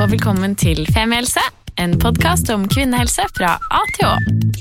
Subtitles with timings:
[0.00, 1.42] og velkommen til Femihelse,
[1.80, 4.14] en podkast om kvinnehelse fra A til Å.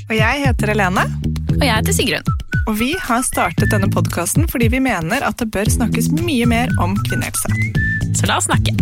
[0.10, 1.06] Og jeg heter Helene,
[1.54, 2.30] Og jeg heter Sigrun.
[2.68, 6.70] og vi har startet denne podkasten fordi vi mener at det bør snakkes mye mer
[6.82, 7.50] om kvinnehelse.
[8.18, 8.74] Så la oss snakke.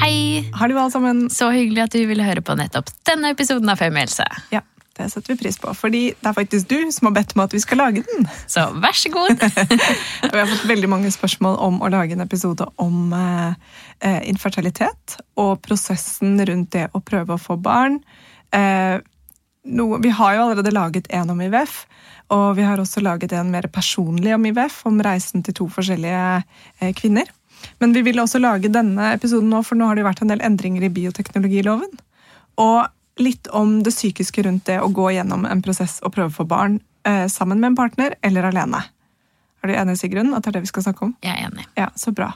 [0.00, 0.44] Hei!
[0.54, 3.78] Hallo, du alle sammen Så hyggelig at du ville høre på nettopp denne episoden av
[3.80, 4.24] Femihelse.
[4.52, 4.62] Ja,
[4.96, 7.54] det setter vi pris på, fordi det er faktisk du som har bedt om at
[7.54, 8.28] vi skal lage den.
[8.48, 9.42] Så vær så god.
[10.28, 14.22] Og vi har fått veldig mange spørsmål om å lage en episode om eh, eh,
[14.30, 18.00] infertilitet og prosessen rundt det å prøve å få barn.
[18.56, 18.96] Eh,
[19.66, 21.84] noe, vi har jo allerede laget en om IVF,
[22.34, 26.24] og vi har også laget en mer personlig om IVF, om reisen til to forskjellige
[26.80, 27.28] eh, kvinner.
[27.80, 30.32] Men vi vil også lage denne episoden nå, for nå har det jo vært en
[30.32, 31.92] del endringer i bioteknologiloven.
[32.62, 32.86] Og
[33.22, 36.48] litt om det psykiske rundt det å gå gjennom en prosess og prøve å få
[36.48, 38.82] barn eh, sammen med en partner eller alene.
[39.62, 41.14] Er du enig, Sigrun, at det er det vi skal snakke om?
[41.24, 41.64] Jeg er enig.
[41.78, 42.34] Ja, så bra.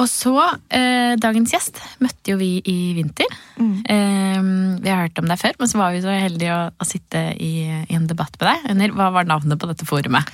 [0.00, 0.32] Og så,
[0.72, 3.28] eh, dagens gjest møtte jo vi i vinter.
[3.60, 4.40] Eh,
[4.80, 7.26] vi har hørt om deg før, men så var vi så heldige å, å sitte
[7.36, 8.66] i, i en debatt med deg.
[8.72, 10.32] Under, hva var navnet på dette forumet?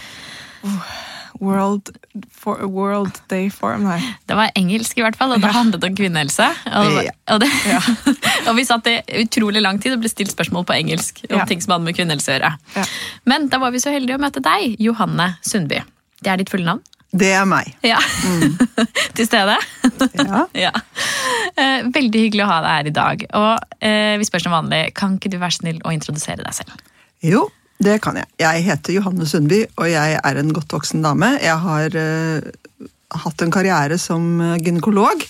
[1.41, 1.91] World,
[2.33, 3.98] for, World Day Forum, nei.
[4.29, 6.47] Det var engelsk i hvert fall, og det handlet om kvinnehelse.
[6.73, 7.12] Og, Ja.
[7.34, 7.51] og, det,
[8.48, 11.45] og vi satt i utrolig lang tid og ble stilt spørsmål på engelsk om Ja.
[11.48, 12.53] ting som hadde med kvinnehelse å gjøre.
[12.77, 12.84] Ja.
[13.27, 15.83] Men da var vi så heldige å møte deg, Johanne Sundby.
[16.23, 16.83] Det er ditt fulle navn?
[17.17, 17.69] Det er meg.
[17.87, 17.98] Ja.
[19.17, 19.55] Til stede?
[20.19, 20.41] Ja.
[20.67, 20.73] ja.
[21.57, 23.23] Eh, Veldig hyggelig å ha deg her i dag.
[23.39, 26.75] Og eh, vi spør som vanlig, kan ikke du være snill å introdusere deg selv?
[27.25, 27.47] Jo,
[27.83, 28.29] det kan jeg.
[28.41, 31.35] Jeg heter Johanne Sundby, og jeg er en godt voksen dame.
[31.43, 32.87] Jeg har uh,
[33.25, 35.23] hatt en karriere som eh, gynekolog.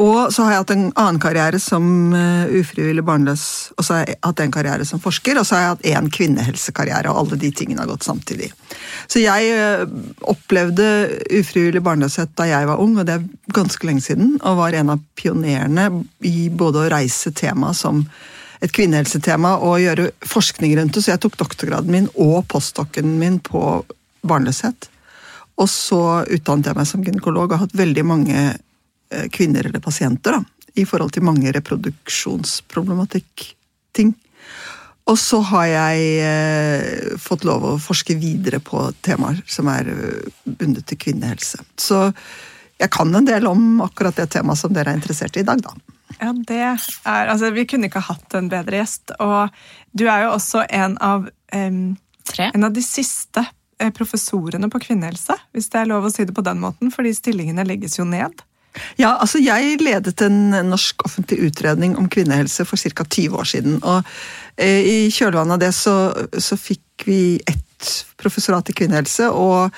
[0.00, 3.44] Og så har jeg hatt en annen karriere som uh, ufrivillig barnløs,
[3.76, 6.10] og så har jeg hatt en karriere som forsker, og så har jeg hatt én
[6.14, 8.48] kvinnehelsekarriere, og alle de tingene har gått samtidig.
[9.10, 9.84] Så jeg uh,
[10.32, 10.88] opplevde
[11.40, 14.94] ufrivillig barnløshet da jeg var ung, og det er ganske lenge siden, og var en
[14.96, 15.90] av pionerene
[16.26, 18.06] i både å reise temaet som
[18.60, 23.36] et kvinnehelsetema og gjøre forskning rundt det, så jeg tok doktorgraden min og postdokken min
[23.44, 23.60] på
[24.26, 24.80] barnløshet.
[25.60, 29.80] Og så utdannet jeg meg som gynekolog og har hatt veldig mange eh, kvinner eller
[29.84, 30.42] pasienter da,
[30.80, 34.10] i forhold til mange reproduksjonsproblematikk-ting.
[35.10, 40.24] Og så har jeg eh, fått lov å forske videre på temaer som er eh,
[40.44, 41.58] bundet til kvinnehelse.
[41.80, 42.12] Så
[42.80, 45.58] jeg kan en del om akkurat det temaet som dere er interessert i i dag,
[45.64, 45.70] da.
[46.18, 49.14] Ja, det er, altså, Vi kunne ikke hatt en bedre gjest.
[49.20, 49.50] Og
[49.92, 51.96] du er jo også en av, um,
[52.30, 52.50] Tre?
[52.54, 53.44] en av de siste
[53.80, 57.14] eh, professorene på kvinnehelse, hvis det er lov å si det på den måten, fordi
[57.16, 58.42] stillingene legges jo ned.
[59.00, 63.04] Ja, altså Jeg ledet en norsk offentlig utredning om kvinnehelse for ca.
[63.04, 63.80] 20 år siden.
[63.82, 64.06] og
[64.56, 65.96] eh, I kjølvannet av det så,
[66.38, 67.90] så fikk vi ett
[68.20, 69.30] professorat i kvinnehelse.
[69.30, 69.74] Og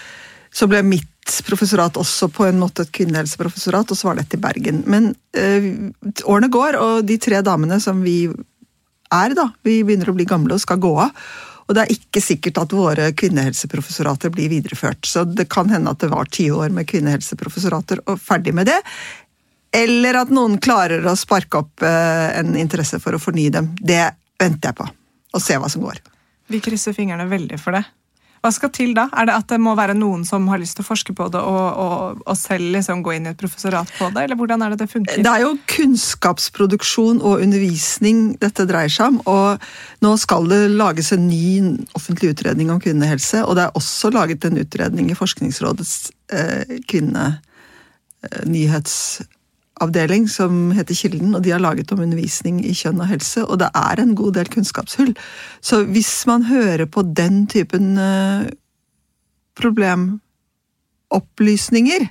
[0.53, 1.11] så ble mitt
[1.46, 4.82] professorat også på en måte et kvinnehelseprofessorat, og så var dette i Bergen.
[4.90, 5.70] Men eh,
[6.24, 10.56] årene går, og de tre damene som vi er, da, vi begynner å bli gamle
[10.56, 11.16] og skal gå av.
[11.68, 15.06] Og det er ikke sikkert at våre kvinnehelseprofessorater blir videreført.
[15.08, 18.80] Så det kan hende at det var ti år med kvinnehelseprofessorater og ferdig med det.
[19.72, 23.70] Eller at noen klarer å sparke opp eh, en interesse for å fornye dem.
[23.78, 24.02] Det
[24.42, 24.88] venter jeg på.
[25.32, 26.02] Og se hva som går.
[26.52, 27.86] Vi krysser fingrene veldig for det.
[28.42, 29.04] Hva skal til da?
[29.14, 31.38] Er det at det må være noen som har lyst til å forske på det,
[31.38, 34.75] og, og, og selv liksom gå inn i et professorat på det, eller hvordan er
[34.75, 35.22] det det funker?
[35.22, 39.20] Det er jo kunnskapsproduksjon og undervisning dette dreier seg om.
[39.31, 43.44] Og nå skal det lages en ny offentlig utredning om kvinnehelse.
[43.47, 45.94] Og det er også laget en utredning i Forskningsrådets
[46.34, 46.82] eh,
[49.80, 53.44] kvinnenyhetsavdeling som heter Kilden, og de har laget om undervisning i kjønn og helse.
[53.44, 55.16] Og det er en god del kunnskapshull.
[55.60, 58.46] Så hvis man hører på den typen eh,
[59.56, 62.08] problemopplysninger,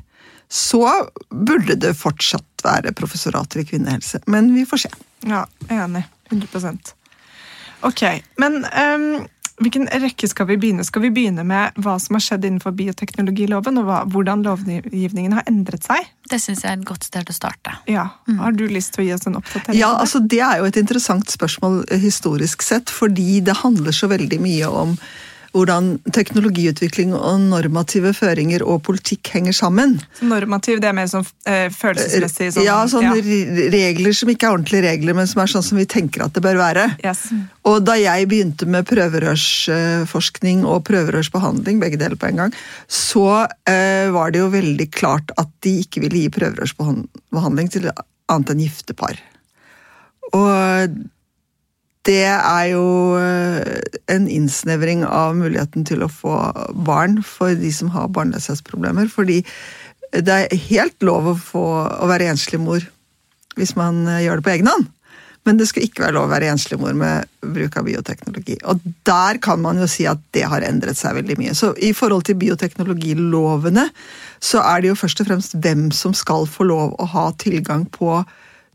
[0.49, 4.19] så burde det fortsatt være professorater i kvinnehelse.
[4.27, 4.89] Men vi får se.
[5.25, 6.03] Ja, jeg er enig.
[6.31, 6.93] 100%
[7.83, 8.03] Ok,
[8.37, 9.25] men ehm,
[9.61, 10.85] hvilken rekke skal vi begynne?
[10.87, 15.47] Skal vi begynne med hva som har skjedd innenfor bioteknologiloven, og hva, hvordan lovgivningen har
[15.49, 16.09] endret seg?
[16.31, 17.75] Det syns jeg er et godt sted å starte.
[17.91, 18.07] Ja,
[18.39, 19.79] Har du lyst til å gi oss en oppdatering?
[19.79, 24.09] Ja, altså Det er jo et interessant spørsmål eh, historisk sett, fordi det handler så
[24.11, 24.95] veldig mye om
[25.51, 29.97] hvordan teknologiutvikling og normative føringer og politikk henger sammen.
[30.15, 32.51] Så normativ, det er mer sånn eh, følelsesmessig?
[32.55, 33.67] Sånn, ja, sånne ja.
[33.73, 36.43] regler som ikke er ordentlige regler, men som er sånn som vi tenker at det
[36.45, 36.87] bør være.
[37.03, 37.25] Yes.
[37.67, 44.07] Og da jeg begynte med prøverørsforskning og prøverørsbehandling, begge deler på en gang, så eh,
[44.15, 48.95] var det jo veldig klart at de ikke ville gi prøverørsbehandling til annet enn gifte
[48.95, 49.19] par.
[50.31, 50.95] Og
[52.07, 52.85] det er jo
[53.19, 56.37] eh, en innsnevring av muligheten til å få
[56.87, 59.11] barn for de som har barnløshetsproblemer.
[59.11, 59.41] Fordi
[60.11, 61.65] det er helt lov å, få,
[62.01, 62.87] å være enslig mor
[63.59, 64.89] hvis man eh, gjør det på egen hånd.
[65.45, 68.59] Men det skal ikke være lov å være enslig mor med bruk av bioteknologi.
[68.69, 71.55] Og der kan man jo si at det har endret seg veldig mye.
[71.57, 73.87] Så i forhold til bioteknologilovene
[74.41, 77.87] så er det jo først og fremst hvem som skal få lov å ha tilgang
[77.89, 78.21] på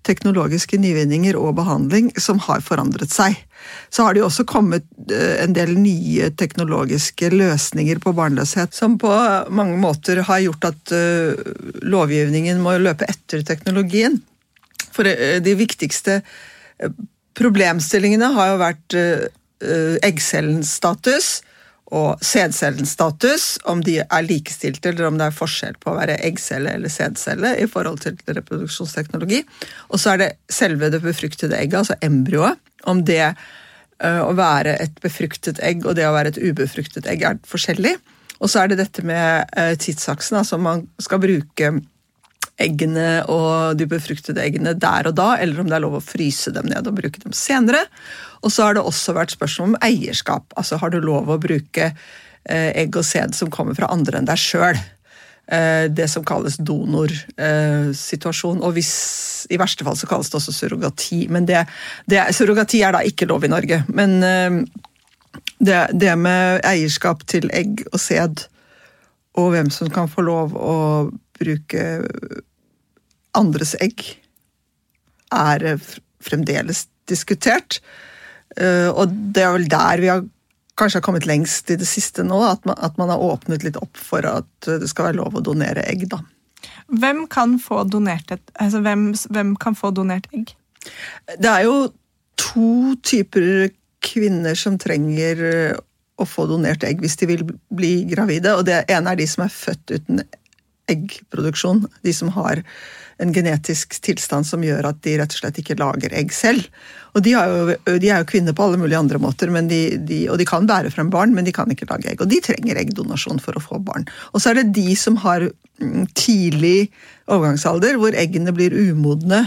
[0.06, 3.36] teknologiske nyvinninger og behandling som har forandret seg.
[3.90, 8.96] Så har det jo også kommet eh, en del nye teknologiske løsninger på barnløshet som
[9.00, 9.10] på
[9.50, 11.34] mange måter har gjort at eh,
[11.82, 14.20] lovgivningen må løpe etter teknologien.
[14.94, 16.20] For eh, de viktigste
[17.36, 18.94] problemstillingene har jo vært
[20.04, 21.38] eggcellens status
[21.94, 26.18] og sædcellens status, om de er likestilte eller om det er forskjell på å være
[26.26, 29.44] eggcelle eller sædcelle i forhold til reproduksjonsteknologi.
[29.94, 32.58] Og så er det selve det befruktede egget, altså embryoet.
[32.86, 33.22] Om det
[34.02, 37.94] å være et befruktet egg og det å være et ubefruktet egg er forskjellig.
[38.42, 39.48] Og så er det dette med
[39.80, 41.70] tidsaksen, altså om man skal bruke
[42.62, 46.52] eggene og de befruktede eggene der og da, eller om det er lov å fryse
[46.54, 47.84] dem ned og bruke dem senere.
[48.44, 50.56] Og så har det også vært spørsmål om eierskap.
[50.56, 54.28] Altså har du lov å bruke eh, egg og sæd som kommer fra andre enn
[54.28, 54.80] deg sjøl?
[55.46, 58.64] Eh, det som kalles donorsituasjon.
[58.64, 58.92] Og hvis,
[59.52, 61.26] i verste fall så kalles det også surrogati.
[61.32, 61.62] Men det,
[62.10, 63.82] det, surrogati er da ikke lov i Norge.
[63.92, 64.60] Men eh,
[65.58, 68.46] det, det med eierskap til egg og sæd,
[69.36, 70.76] og hvem som kan få lov å
[71.36, 71.82] bruke
[73.36, 74.02] andres egg,
[75.34, 75.76] er
[76.22, 77.80] fremdeles diskutert.
[78.56, 80.24] Eh, og det er vel der vi har
[80.76, 83.78] kanskje har kommet lengst i det siste nå, at man, at man har åpnet litt
[83.80, 86.04] opp for at det skal være lov å donere egg.
[86.12, 86.20] da.
[86.92, 90.52] Hvem kan få donert, et, altså hvem, hvem kan få donert egg?
[91.40, 91.88] Det er jo
[92.38, 93.70] to typer
[94.04, 95.40] kvinner som trenger
[96.16, 98.54] å få donert egg hvis de vil bli gravide.
[98.56, 100.22] og Det ene er de som er født uten
[100.92, 101.84] eggproduksjon.
[102.04, 102.62] De som har
[103.22, 106.66] en genetisk tilstand som gjør at de rett og slett ikke lager egg selv.
[107.16, 110.36] Og De, jo, de er jo kvinner på alle mulige andre måter, de, de, og
[110.36, 112.20] de kan bære frem barn, men de kan ikke lage egg.
[112.20, 114.04] Og de trenger eggdonasjon for å få barn.
[114.34, 116.90] Og så er det de som har mm, tidlig
[117.24, 119.46] overgangsalder, hvor eggene blir umodne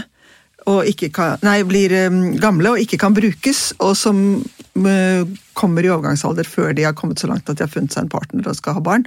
[1.14, 4.42] kan, nei, blir mm, gamle og ikke kan brukes, og som
[4.74, 8.04] mm, kommer i overgangsalder før de har kommet så langt at de har funnet seg
[8.04, 9.06] en partner og skal ha barn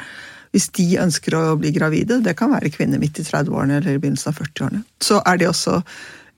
[0.53, 4.01] hvis de ønsker å bli gravide, det kan være kvinner midt i 30-årene eller i
[4.01, 5.79] begynnelsen av 40-årene, så er det også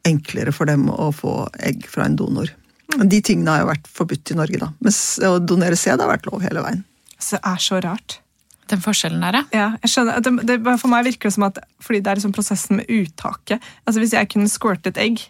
[0.07, 1.33] enklere for dem å få
[1.65, 2.51] egg fra en donor.
[2.95, 4.69] De tingene har jo vært forbudt i Norge, da.
[4.85, 6.85] Mens å donere sæd har vært lov hele veien.
[7.17, 8.19] Så det er så rart.
[8.71, 9.43] Den forskjellen der, ja.
[9.53, 10.23] ja jeg skjønner.
[10.23, 13.61] Det, det, for meg virker det som at fordi det er liksom prosessen med uttaket
[13.85, 15.21] altså Hvis jeg kunne squirtet egg,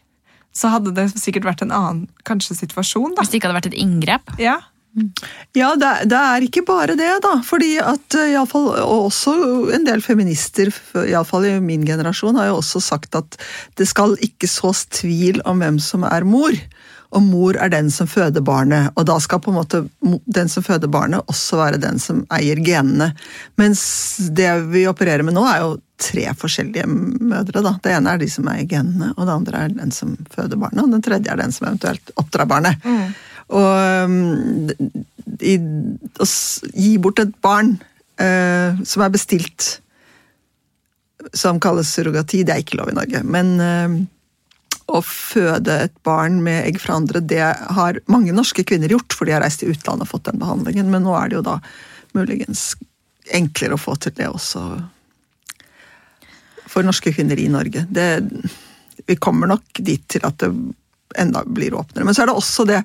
[0.55, 3.11] så hadde det sikkert vært en annen kanskje situasjon.
[3.15, 3.23] da.
[3.23, 4.31] Hvis det ikke hadde vært et inngrep?
[4.39, 4.59] Ja,
[5.55, 7.35] ja, det, det, er ikke bare det, da.
[7.45, 9.35] Fordi at iallfall i fall, og også
[9.75, 10.71] en del feminister,
[11.03, 13.37] iallfall i min generasjon, har jo også sagt at
[13.79, 16.55] det skal ikke sås tvil om hvem som er mor.
[17.15, 19.83] Og mor er den som føder barnet, og da skal på en måte
[20.25, 23.11] den som føder barnet også være den som eier genene.
[23.61, 23.83] Mens
[24.35, 27.61] det vi opererer med nå, er jo tre forskjellige mødre.
[27.63, 27.77] da.
[27.83, 30.83] Det ene er de som eier genene, og det andre er den som føder barnet,
[30.83, 32.83] og den tredje er den som eventuelt oppdrar barnet.
[32.83, 33.15] Mm.
[33.53, 34.69] Og um,
[35.39, 36.27] i, å
[36.73, 37.75] gi bort et barn
[38.21, 39.75] uh, som er bestilt,
[41.33, 43.21] som kalles surrogati, det er ikke lov i Norge.
[43.27, 43.99] Men uh,
[44.85, 47.41] å føde et barn med egg fra andre, det
[47.77, 50.91] har mange norske kvinner gjort, for de har reist til utlandet og fått den behandlingen,
[50.93, 51.59] men nå er det jo da
[52.15, 52.73] muligens
[53.33, 54.61] enklere å få til det også
[56.69, 57.85] for norske kvinner i Norge.
[57.89, 58.07] Det,
[59.07, 60.51] vi kommer nok dit til at det
[61.21, 62.05] enda blir åpnere.
[62.05, 62.81] Men så er det også det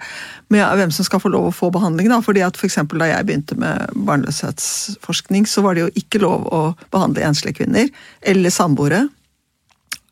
[0.53, 2.11] med hvem som skal få lov å få behandling.
[2.11, 2.21] Da.
[2.25, 2.69] fordi at for
[3.01, 7.89] Da jeg begynte med barnløshetsforskning, så var det jo ikke lov å behandle enslige kvinner
[8.23, 9.09] eller samboere.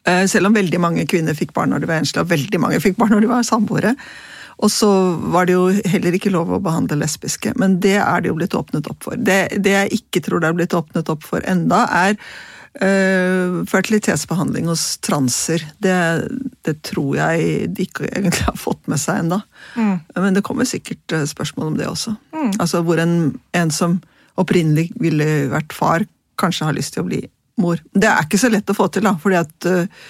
[0.07, 2.81] Eh, selv om veldig mange kvinner fikk barn når de var enslige, og veldig mange
[2.81, 3.95] fikk barn når de var samboere.
[4.59, 4.91] Og så
[5.31, 8.57] var det jo heller ikke lov å behandle lesbiske, men det er det jo blitt
[8.59, 9.19] åpnet opp for.
[9.19, 12.17] Det, det jeg ikke tror det er blitt åpnet opp for enda, er
[12.79, 15.95] Uh, fertilitetsbehandling hos transer, det,
[16.63, 19.41] det, tror jeg de ikke egentlig har fått med seg ennå.
[19.75, 19.97] Mm.
[20.15, 22.15] Men det kommer sikkert uh, spørsmål om det også.
[22.37, 22.53] Mm.
[22.55, 23.17] Altså Hvor en,
[23.59, 23.99] en, som
[24.39, 26.07] opprinnelig ville vært far,
[26.39, 27.25] kanskje har lyst til å bli
[27.59, 27.83] mor.
[27.91, 30.07] Det er ikke så lett å få til, da, fordi at uh,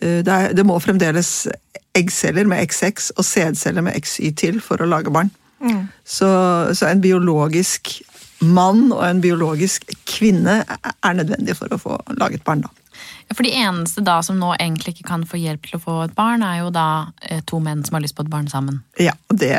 [0.00, 1.34] det, er, det, må fremdeles
[2.00, 5.28] eggceller med XX og sædceller med XY til for å lage barn.
[5.60, 5.90] Mm.
[6.00, 6.30] Så,
[6.72, 7.98] så en biologisk
[8.40, 12.64] mann og en biologisk kvinne er nødvendig for å få laget barn.
[12.64, 12.70] da.
[13.34, 16.16] For de eneste da som nå egentlig ikke kan få hjelp til å få et
[16.16, 18.80] barn, er jo da eh, to menn som har lyst på et barn sammen.
[18.98, 19.54] Ja, det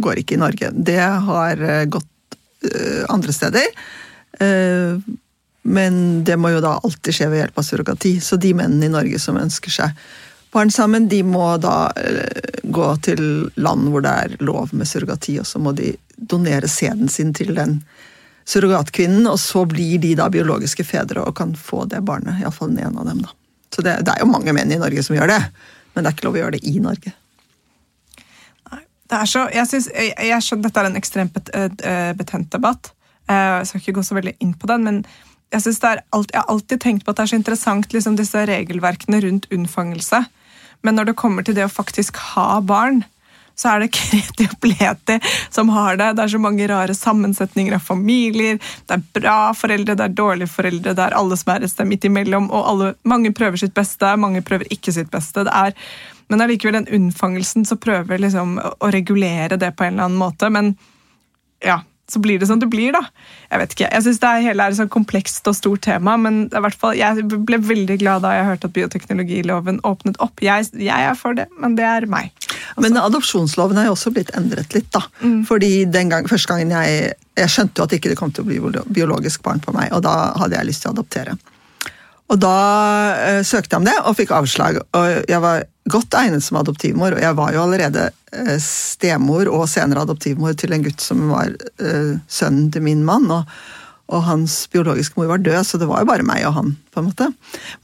[0.00, 0.70] går ikke i Norge.
[0.72, 3.68] Det har eh, gått uh, andre steder.
[5.64, 8.14] Men det må jo da alltid skje ved hjelp av surrogati.
[8.20, 10.00] Så de mennene i Norge som ønsker seg
[10.54, 13.22] barn sammen, de må da eh, gå til
[13.58, 17.54] land hvor det er lov med surrogati, og så må de donere sæden sin til
[17.56, 17.80] den
[18.44, 22.42] surrogatkvinnen, og så blir de da biologiske fedre og kan få det barnet.
[22.42, 23.32] Iallfall den ene av dem, da.
[23.74, 25.40] Så det, det, er jo mange menn i Norge som gjør det,
[25.94, 27.14] men det er ikke lov å gjøre det i Norge.
[29.04, 31.50] Det er så, jeg, synes, jeg, jeg skjønner Dette er en ekstremt bet,
[31.84, 32.92] eh, betent debatt.
[33.28, 35.00] Eh, jeg skal ikke gå så veldig inn på den, men
[35.52, 39.20] jeg, alt, jeg har alltid tenkt på at det er så interessant liksom, disse regelverkene
[39.22, 40.24] rundt unnfangelse.
[40.84, 43.04] Men når det kommer til det å faktisk ha barn,
[43.54, 45.18] så er det kreti og pleti
[45.52, 46.12] som har det.
[46.16, 48.58] Det er så mange rare sammensetninger av familier.
[48.86, 51.88] Det er bra foreldre, det er dårlige foreldre, det er alle som er et sted
[51.90, 52.50] midt imellom.
[52.50, 55.46] Og alle, mange prøver sitt beste, mange prøver ikke sitt beste.
[55.46, 55.76] Det er,
[56.32, 60.50] men allikevel, den unnfangelsen så prøver liksom å regulere det på en eller annen måte.
[60.50, 60.74] Men
[61.64, 61.80] ja,
[62.10, 63.00] så blir det som det blir, da.
[63.50, 66.46] Jeg vet ikke, jeg synes det hele er et sånn komplekst og stort tema, men
[66.76, 70.42] fall, jeg ble veldig glad da jeg hørte at bioteknologiloven åpnet opp.
[70.44, 72.32] Jeg, jeg er for det, men det er meg.
[72.74, 72.84] Altså.
[72.84, 75.04] Men adopsjonsloven er jo også blitt endret litt, da.
[75.24, 75.40] Mm.
[75.48, 78.46] Fordi den gang, første gangen jeg Jeg skjønte jo at ikke det kom til å
[78.46, 81.32] bli biologisk barn på meg, og da hadde jeg lyst til å adoptere.
[82.30, 82.58] Og da
[83.18, 84.78] uh, søkte jeg om det, og fikk avslag.
[84.94, 89.66] Og jeg var godt egnet som adoptivmor, og jeg var jo allerede eh, stemor og
[89.68, 93.28] senere adoptivmor til en gutt som var uh, sønnen til min mann.
[93.30, 93.50] og,
[94.12, 96.76] og hans biologiske mor var død, så det var jo bare meg og han.
[96.92, 97.30] på en måte.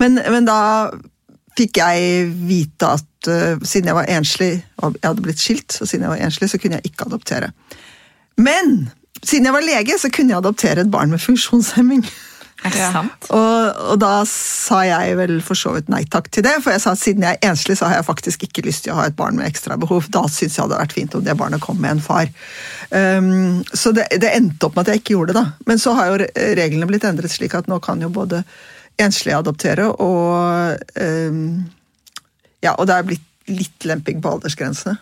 [0.01, 0.91] Men, men da
[1.59, 5.85] fikk jeg vite at uh, siden jeg var enslig, og jeg hadde blitt skilt, så
[5.85, 7.53] siden jeg var enslig, så kunne jeg ikke adoptere.
[8.41, 8.89] Men
[9.21, 12.07] siden jeg var lege, så kunne jeg adoptere et barn med funksjonshemming.
[12.61, 13.29] Er det sant?
[13.33, 16.83] Og, og, da sa jeg vel for så vidt nei takk til det, for jeg
[16.85, 19.07] sa at siden jeg er enslig, så har jeg faktisk ikke lyst til å ha
[19.09, 20.11] et barn med ekstra behov.
[20.13, 22.29] Da syns jeg det hadde vært fint om det barnet kom med en far.
[22.91, 25.71] Um, så det, det, endte opp med at jeg ikke gjorde det, da.
[25.71, 26.29] Men så har jo
[26.61, 28.43] reglene blitt endret slik at nå kan jo både
[29.01, 31.43] enslige adoptere og um,
[32.61, 34.99] Ja, og det er blitt litt lemping på aldersgrensene.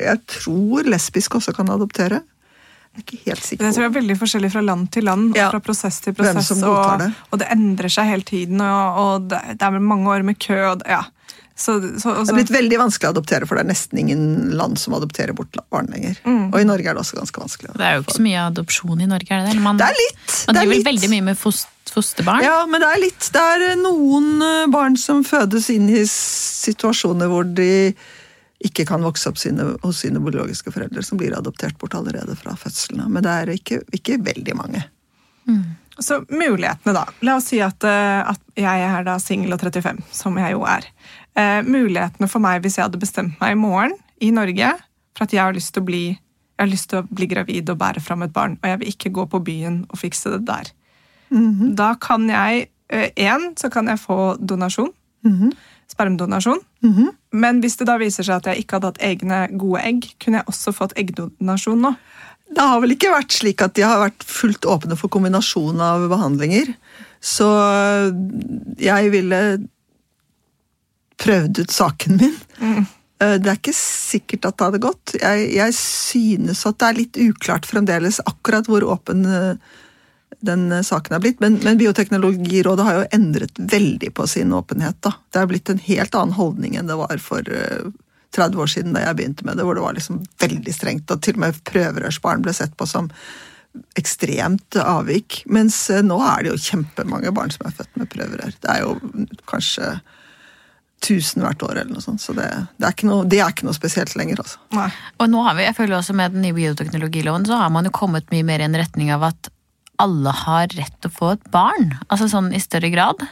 [0.00, 2.22] Jeg tror lesbiske også kan adoptere.
[2.92, 3.64] Jeg er ikke helt sikker på.
[3.64, 5.48] Det tror jeg er veldig forskjellig fra land til land og ja.
[5.48, 6.50] fra prosess til prosess.
[6.60, 7.08] Og det.
[7.30, 7.48] og, det.
[7.54, 10.58] endrer seg hele tiden, og, og det, det, er mange år med kø.
[10.74, 11.00] Og, ja.
[11.54, 14.22] Så, så, det er blitt veldig vanskelig å adoptere, for det er nesten ingen
[14.56, 16.16] land som adopterer bort barn lenger.
[16.24, 16.46] Mm.
[16.50, 17.74] Og i Norge er det også ganske vanskelig.
[17.76, 19.64] Det er jo ikke så mye adopsjon i Norge, er det det?
[19.64, 20.38] Man, det er litt.
[20.48, 20.86] Man driver litt.
[20.88, 22.44] veldig mye med fosterbarn?
[22.44, 23.28] Ja, men det er litt.
[23.36, 27.70] Det er noen eh, barn som fødes inn i situasjoner hvor de
[28.66, 32.54] ikke kan vokse opp sine, hos sine biologiske foreldre, som blir adoptert bort allerede fra
[32.58, 34.82] fødselen Men det er ikke, ikke veldig mange.
[35.48, 35.74] Mm.
[35.98, 37.04] Så mulighetene, da.
[37.26, 40.64] La oss si at, eh, at jeg er da singel og 35, som jeg jo
[40.68, 40.86] er.
[41.36, 44.74] Eh, mulighetene for meg hvis jeg hadde bestemt meg i morgen i Norge
[45.16, 46.04] for at jeg har lyst til å bli,
[46.62, 49.42] til å bli gravid og bære fram et barn, og jeg vil ikke gå på
[49.44, 50.72] byen og fikse det der.
[51.30, 51.74] Mm -hmm.
[51.74, 54.92] Da kan jeg Én, eh, så kan jeg få donasjon.
[55.24, 55.52] Mm -hmm
[55.92, 56.60] spermdonasjon.
[56.82, 57.10] Mm -hmm.
[57.32, 60.38] Men hvis det da viser seg at jeg ikke hadde hatt egne gode egg, kunne
[60.40, 61.94] jeg også fått eggdonasjon nå?
[62.52, 66.08] Det har vel ikke vært slik at de har vært fullt åpne for kombinasjon av
[66.08, 66.74] behandlinger.
[67.20, 67.46] Så
[68.78, 69.38] jeg ville
[71.22, 72.34] prøvd ut saken min.
[72.60, 72.86] Mm.
[73.22, 75.14] Eh, det er ikke sikkert at det hadde gått.
[75.20, 79.54] Jeg, jeg, synes at det er litt uklart fremdeles akkurat hvor åpen uh,
[80.42, 81.40] den eh, saken er blitt.
[81.40, 84.98] Men, men, Bioteknologirådet har jo endret veldig på sin åpenhet.
[85.00, 85.14] da.
[85.30, 87.92] Det er blitt en helt annen holdning enn det var for uh, eh,
[88.36, 91.10] 30 år siden da jeg begynte med det, hvor det var liksom veldig strengt.
[91.10, 93.10] Og til og med prøverørsbarn ble sett på som
[93.98, 95.42] ekstremt avvik.
[95.52, 98.58] Mens uh, nå er det jo kjempemange barn som er født med prøverør.
[98.58, 98.98] Det er jo
[99.50, 99.94] kanskje
[101.02, 102.22] 1000 hvert år, eller noe sånt.
[102.22, 102.46] Så det,
[102.76, 104.42] det, er, ikke noe, det er ikke noe spesielt lenger.
[104.42, 104.90] altså.
[105.18, 107.94] Og nå har vi, jeg føler også Med den nye bioteknologiloven så har man jo
[107.94, 109.50] kommet mye mer i en retning av at
[110.02, 111.94] alle har rett til å få et barn?
[112.08, 113.22] Altså sånn i større grad?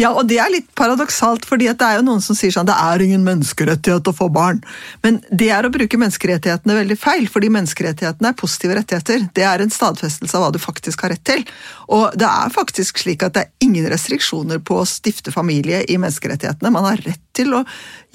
[0.00, 2.76] Ja, og det er litt paradoksalt, fordi det er jo noen som sier sånn det
[2.76, 4.62] er ingen menneskerettighet å få barn.
[5.04, 9.26] Men det er å bruke menneskerettighetene veldig feil, fordi menneskerettighetene er positive rettigheter.
[9.36, 11.44] Det er en stadfestelse av hva du faktisk har rett til.
[11.92, 16.00] Og det er faktisk slik at det er ingen restriksjoner på å stifte familie i
[16.00, 16.74] menneskerettighetene.
[16.74, 17.64] Man har rett til å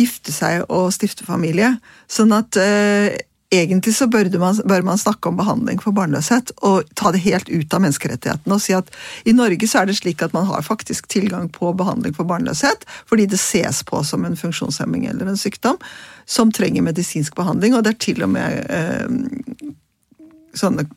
[0.02, 1.76] gifte seg og stifte familie.
[2.12, 3.16] Sånn at eh,
[3.62, 7.50] egentlig så bør man, bør man, snakke om behandling for barnløshet og ta det helt
[7.50, 8.92] ut av menneskerettighetene og si at
[9.26, 12.88] i Norge så er det slik at man har faktisk tilgang på behandling for barnløshet
[13.10, 15.80] fordi det ses på som en funksjonshemming eller en sykdom
[16.26, 19.74] som trenger medisinsk behandling, og det er til og med eh,
[20.58, 20.88] sånne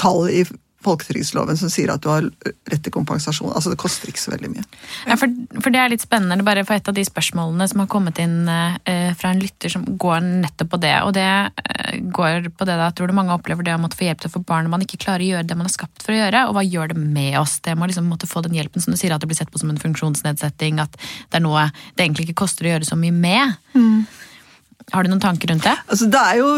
[0.00, 0.44] tall i
[0.84, 2.26] folketrygdloven som sier at du har
[2.70, 3.52] rett til kompensasjon.
[3.52, 4.64] Altså Det koster ikke så veldig mye.
[5.08, 7.90] Ja, for, for, det er litt spennende, bare for et av de spørsmålene som har
[7.92, 10.94] kommet inn eh, fra en lytter som går nettopp på det.
[11.06, 14.08] Og det eh, går på det da, tror du mange opplever det å måtte få
[14.08, 16.04] hjelp til å få barn når man ikke klarer å gjøre det man er skapt
[16.04, 16.46] for å gjøre.
[16.48, 17.58] Og hva gjør det med oss?
[17.64, 19.62] Det må liksom måtte få den hjelpen som du sier at det blir sett på
[19.62, 20.82] som en funksjonsnedsetting.
[20.82, 23.56] At det er noe det egentlig ikke koster å gjøre så mye med.
[23.76, 24.04] Mm.
[24.90, 25.76] Har du noen tanker rundt det?
[25.86, 26.50] Altså, det er jo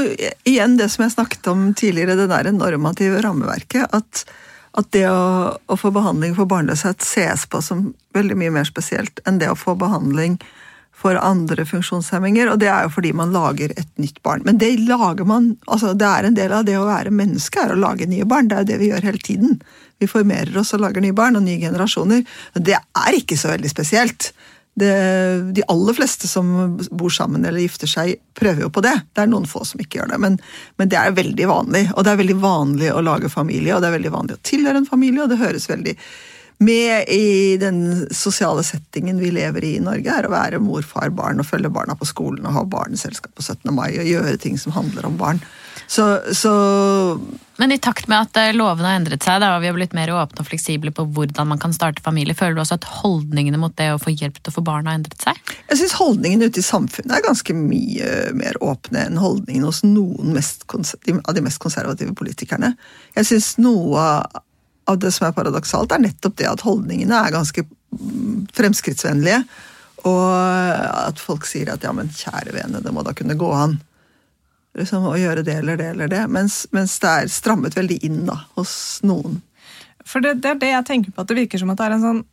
[0.49, 3.93] igjen det som jeg snakket om tidligere, det der normative rammeverket.
[3.95, 4.25] At,
[4.79, 9.21] at det å, å, få behandling for barnløshet ses på som veldig mye mer spesielt
[9.29, 10.39] enn det å få behandling
[11.05, 12.49] for andre funksjonshemminger.
[12.53, 14.45] Og det er jo fordi man lager et nytt barn.
[14.47, 17.75] Men det lager man, altså det er en del av det å være menneske, er
[17.75, 18.49] å lage nye barn.
[18.49, 19.59] Det er jo det vi gjør hele tiden.
[20.01, 22.25] Vi formerer oss og lager nye barn og nye generasjoner.
[22.57, 24.33] Det er ikke så veldig spesielt
[24.75, 24.95] det,
[25.55, 28.95] de aller fleste som bor sammen eller gifter seg, prøver jo på det.
[29.15, 30.39] Det er noen få som ikke gjør det, men,
[30.81, 31.85] men, det er veldig vanlig.
[31.95, 34.83] Og det er veldig vanlig å lage familie, og det er veldig vanlig å tilhøre
[34.83, 35.95] en familie, og det høres veldig
[36.65, 37.81] med i den
[38.15, 41.73] sosiale settingen vi lever i i Norge, er å være mor, far, barn og følge
[41.75, 43.75] barna på skolen og ha barneselskap på 17.
[43.75, 45.43] mai og gjøre ting som handler om barn.
[45.87, 46.53] Så, så
[47.57, 49.95] Men i takt med at eh, lovene har endret seg, da, og vi har blitt
[49.97, 53.61] mer åpne og fleksible på hvordan man kan starte familie, føler du også at holdningene
[53.61, 55.39] mot det å få hjelp til å få barn har endret seg?
[55.71, 60.35] Jeg syns holdningene ute i samfunnet er ganske mye mer åpne enn holdningene hos noen
[60.35, 62.75] av de mest konservative politikerne.
[63.15, 64.09] Jeg syns noe
[64.85, 69.45] av det som er paradoksalt, er nettopp det at holdningene er ganske mm, fremskrittsvennlige.
[70.05, 73.79] Og at folk sier at ja, men kjære vene, det må da kunne gå an
[74.79, 76.23] liksom, å gjøre det eller det eller det.
[76.33, 78.75] Mens, mens, det er strammet veldig inn da, hos
[79.07, 79.41] noen.
[80.05, 81.97] For det, det, er det jeg tenker på, at det virker som at det er
[81.97, 82.25] en sånn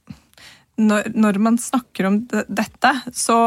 [0.81, 3.37] Når, når man snakker om det, dette, så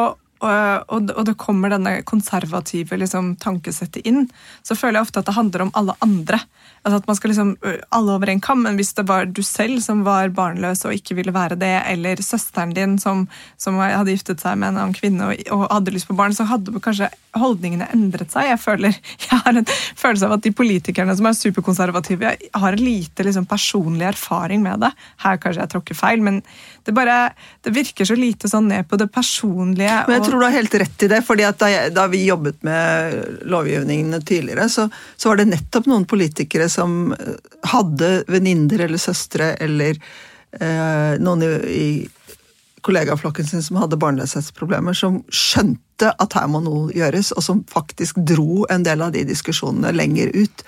[0.44, 4.26] og, og, det kommer denne konservative liksom, tankesettet inn,
[4.62, 6.40] så føler jeg ofte at det handler om alle andre.
[6.84, 7.50] Altså at man skal liksom,
[7.96, 11.16] Alle over en kam, men hvis det var du selv som var barnløs og ikke
[11.16, 13.24] ville være det, eller søsteren din som,
[13.60, 16.46] som hadde giftet seg med en annen kvinne og, og, hadde lyst på barn, så
[16.48, 17.08] hadde kanskje
[17.40, 18.50] holdningene endret seg.
[18.50, 22.84] Jeg føler, jeg har en følelse av at de politikerne som er superkonservative, har en
[22.84, 24.92] lite liksom, personlig erfaring med det.
[25.24, 26.42] Her kanskje jeg tråkker feil, men
[26.84, 27.32] det, bare,
[27.64, 30.02] det virker så lite sånn ned på det personlige.
[30.04, 32.60] Men jeg tror du har helt rett i det, fordi da, jeg, da, vi jobbet
[32.66, 37.14] med lovgivningene tidligere, så, så var det nettopp noen politikere som
[37.70, 39.96] hadde venninner eller søstre eller
[40.60, 41.88] eh, noen i, i
[42.84, 48.20] kollegaflokken sin som hadde barnløshetsproblemer, som skjønte at her må noe gjøres, og som faktisk
[48.28, 50.64] dro en del av de diskusjonene lenger ut.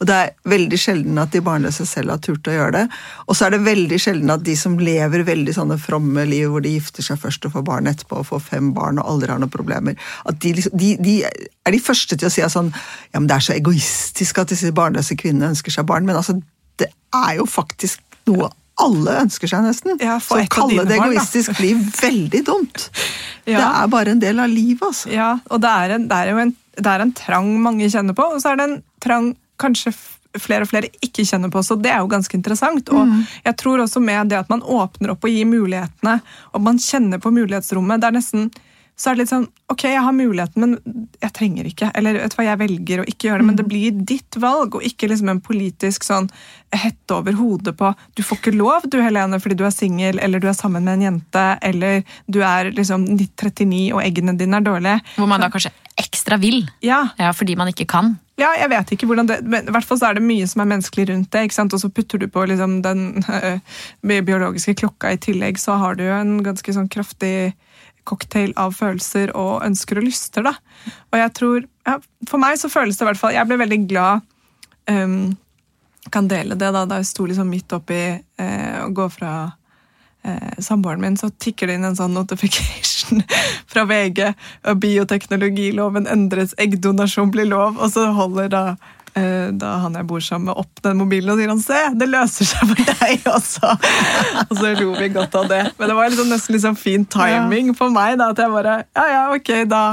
[0.00, 2.84] Og det er veldig sjelden at de barnløse selv har turt å gjøre det.
[3.26, 6.64] Og så er det veldig sjelden at de som lever veldig sånne fromme liv, hvor
[6.64, 9.42] de gifter seg først og får barn etterpå og får fem barn og aldri har
[9.42, 12.72] noen problemer, at de, liksom, de, de er de første til å si at sånn
[12.72, 16.08] Ja, men det er så egoistisk at disse barnløse kvinnene ønsker seg barn.
[16.08, 16.38] Men altså,
[16.80, 18.48] det er jo faktisk noe
[18.80, 19.98] alle ønsker seg, nesten.
[20.00, 22.88] Ja, så å kalle det egoistisk blir veldig dumt.
[23.48, 23.56] Ja.
[23.56, 25.08] Det er bare en del av livet, altså.
[25.10, 28.14] Ja, og det er, en, det er jo en, det er en trang mange kjenner
[28.14, 29.92] på, og så er det en trang kanskje
[30.38, 31.62] flere og flere ikke kjenner på.
[31.66, 32.88] Så det er jo ganske interessant.
[32.94, 33.22] Og mm.
[33.48, 36.20] jeg tror også med det at man åpner opp og gir mulighetene,
[36.54, 38.50] og man kjenner på mulighetsrommet, det er nesten
[39.00, 41.88] så er det litt sånn Ok, jeg har muligheten, men jeg trenger ikke.
[41.94, 43.46] Eller vet du hva, jeg velger å ikke gjøre det.
[43.46, 43.68] Men det mm.
[43.70, 46.26] blir ditt valg, og ikke liksom en politisk sånn
[46.74, 50.42] hette over hodet på Du får ikke lov, du Helene, fordi du er singel, eller
[50.42, 54.66] du er sammen med en jente, eller du er liksom 39 og eggene dine er
[54.66, 54.98] dårlige.
[55.14, 56.64] Hvor man da kanskje ekstra vil.
[56.82, 57.04] Ja.
[57.20, 58.16] ja fordi man ikke kan.
[58.40, 60.62] Ja, jeg vet ikke hvordan det Men i hvert fall så er det mye som
[60.62, 61.46] er menneskelig rundt det.
[61.46, 61.74] ikke sant?
[61.76, 66.06] Og så putter du på liksom den øh, biologiske klokka i tillegg, så har du
[66.06, 67.52] jo en ganske sånn kraftig
[68.08, 70.46] cocktail av følelser og ønsker og lyster.
[70.46, 70.54] da.
[71.12, 73.78] Og jeg tror, ja, For meg så føles det i hvert fall Jeg ble veldig
[73.88, 74.20] glad
[74.88, 75.32] um,
[76.12, 80.52] Kan dele det da da jeg sto liksom midt oppi uh, å gå fra uh,
[80.60, 83.22] samboeren min, så tikker det inn en sånn notification
[83.72, 84.32] fra VG.
[84.80, 87.78] Bioteknologiloven endres, eggdonasjon blir lov.
[87.80, 91.40] Og så holder da Eh, da han jeg bor sammen med, opp den mobilen og
[91.40, 93.72] sier han, se, det løser seg for deg også.
[94.46, 95.62] og så lo vi godt av det.
[95.78, 98.18] Men det var liksom nesten liksom fin timing for meg.
[98.20, 99.84] da, At jeg bare ja ja, ok, da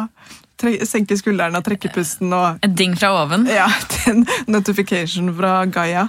[0.58, 2.34] senke skuldrene og trekke pusten.
[2.34, 2.60] og...
[2.66, 3.48] Et ding fra oven?
[3.50, 3.68] Ja,
[4.10, 6.08] en notification fra Gaia.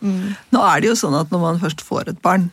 [0.00, 0.34] Mm.
[0.50, 2.50] Nå er det jo sånn at når man først får et barn,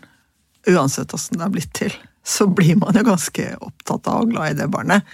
[0.67, 1.93] uansett åssen det er blitt til,
[2.25, 5.07] så blir man jo ganske opptatt av og glad i det barnet.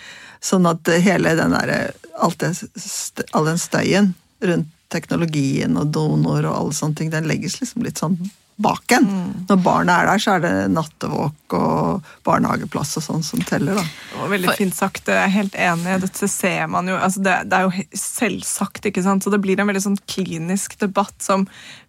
[0.43, 6.99] Sånn at hele den der, all den støyen rundt teknologien og donor og alle sånne
[6.99, 8.19] ting, den legges liksom litt sånn
[8.55, 9.07] bak en.
[9.49, 13.75] Når barnet er der, så er det nattevåk og barnehageplass og sånn som teller.
[13.75, 13.83] da.
[13.83, 15.09] Det var veldig fint sagt.
[15.11, 15.97] Jeg er helt enig.
[16.05, 16.95] Dette ser man jo.
[16.95, 19.25] Altså det, det, er jo selvsagt, ikke sant?
[19.25, 21.43] Så det blir en veldig sånn klinisk debatt som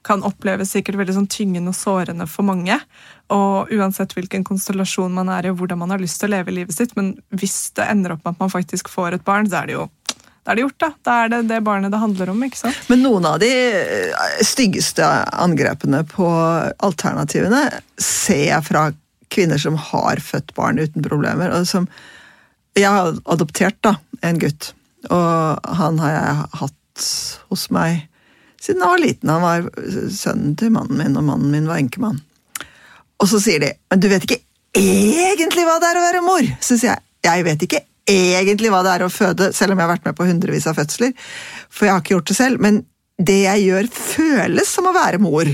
[0.06, 2.80] kan oppleves sikkert veldig sånn tyngende og sårende for mange.
[3.34, 6.54] Og uansett hvilken konstellasjon man er i og hvordan man har lyst til å leve
[6.54, 9.62] livet sitt, men hvis det ender opp med at man faktisk får et barn, så
[9.62, 9.86] er det jo
[10.46, 10.88] da er det gjort, da.
[11.02, 12.42] Da er det det barnet det handler om.
[12.46, 12.76] ikke sant?
[12.86, 15.02] Men noen av de eh, styggeste
[15.34, 16.28] angrepene på
[16.86, 17.64] alternativene
[17.98, 18.84] ser jeg fra
[19.34, 21.50] kvinner som har født barn uten problemer.
[21.50, 21.88] og som
[22.78, 24.70] Jeg har adoptert da, en gutt,
[25.10, 27.08] og han har jeg hatt
[27.50, 28.06] hos meg
[28.62, 29.32] siden jeg var liten.
[29.34, 29.66] Han var
[30.14, 32.22] sønnen til mannen min, og mannen min var enkemann.
[33.18, 34.44] Og så sier de men du vet ikke
[34.76, 36.54] egentlig hva det er å være mor.
[36.62, 39.88] Så sier jeg jeg vet ikke egentlig hva det er å føde, selv om jeg
[39.88, 41.14] har vært med på hundrevis av fødsler.
[41.70, 42.62] For jeg har ikke gjort det selv.
[42.62, 42.82] Men
[43.16, 45.50] det jeg gjør, føles som å være mor.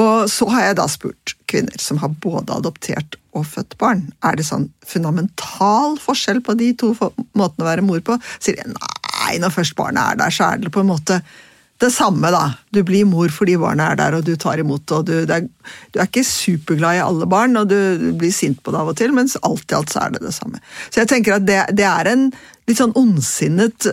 [0.00, 4.06] Og så har jeg da spurt kvinner som har både adoptert og født barn.
[4.24, 8.16] Er det sånn fundamental forskjell på de to måtene å være mor på?
[8.38, 11.20] Sier de nei, når først barnet er der, så er det på en måte
[11.80, 12.44] det samme, da.
[12.70, 15.48] Du blir mor fordi barnet er der, og du tar imot og Du, er,
[15.90, 18.96] du er ikke superglad i alle barn, og du blir sint på det av og
[19.00, 20.62] til, mens alt i alt så er det det samme.
[20.90, 22.28] Så jeg tenker at det, det er en
[22.68, 23.90] litt sånn ondsinnet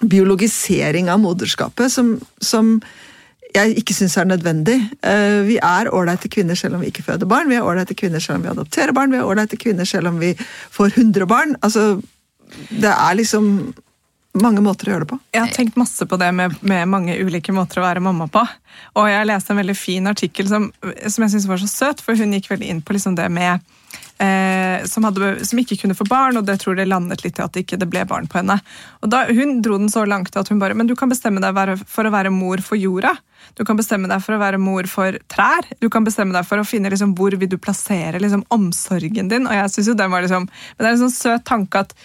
[0.00, 2.78] biologisering av moderskapet som, som
[3.50, 4.78] jeg ikke syns er nødvendig.
[5.02, 8.22] Eh, Vi er ålreite kvinner selv om vi ikke føder barn, vi er ålreite kvinner
[8.22, 10.34] selv om vi adopterer barn, vi er ålreite kvinner selv om vi
[10.70, 11.56] får 100 barn.
[11.62, 12.00] Altså,
[12.70, 13.74] det er liksom
[14.38, 15.18] mange måter å gjøre det på.
[15.34, 18.44] Jeg har tenkt masse på det med, med mange ulike måter å være mamma på.
[19.00, 22.18] Og jeg leste en veldig fin artikkel som, som jeg syntes var så søt, for
[22.18, 23.58] hun gikk veldig inn på liksom det med
[24.20, 27.44] eh, som, hadde, som ikke kunne få barn, og det tror jeg landet litt i
[27.44, 28.60] at det ikke ble barn på henne.
[29.00, 31.82] Og da, Hun dro den så langt at hun bare Men du kan bestemme deg
[31.88, 33.16] for å være mor for jorda.
[33.56, 35.66] Du kan bestemme deg for å være mor for trær.
[35.80, 39.48] Du kan bestemme deg for å finne liksom, hvor vil du plassere liksom, omsorgen din.
[39.48, 41.96] Og jeg synes jo den var liksom, Men det er en sånn søt tanke at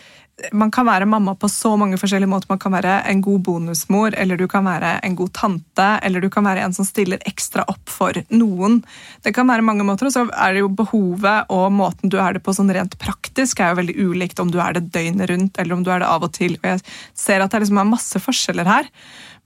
[0.52, 2.50] man kan være mamma på så mange forskjellige måter.
[2.52, 6.30] Man kan være en god bonusmor, eller du kan være en god tante, eller du
[6.30, 8.82] kan være en som stiller ekstra opp for noen.
[9.24, 12.36] Det kan være mange måter, og så er det jo behovet og måten du er
[12.36, 15.62] det på sånn rent praktisk, er jo veldig ulikt om du er det døgnet rundt,
[15.62, 16.60] eller om du er det av og til.
[16.60, 16.84] Og jeg
[17.15, 18.91] ser at det liksom er masse forskjeller her.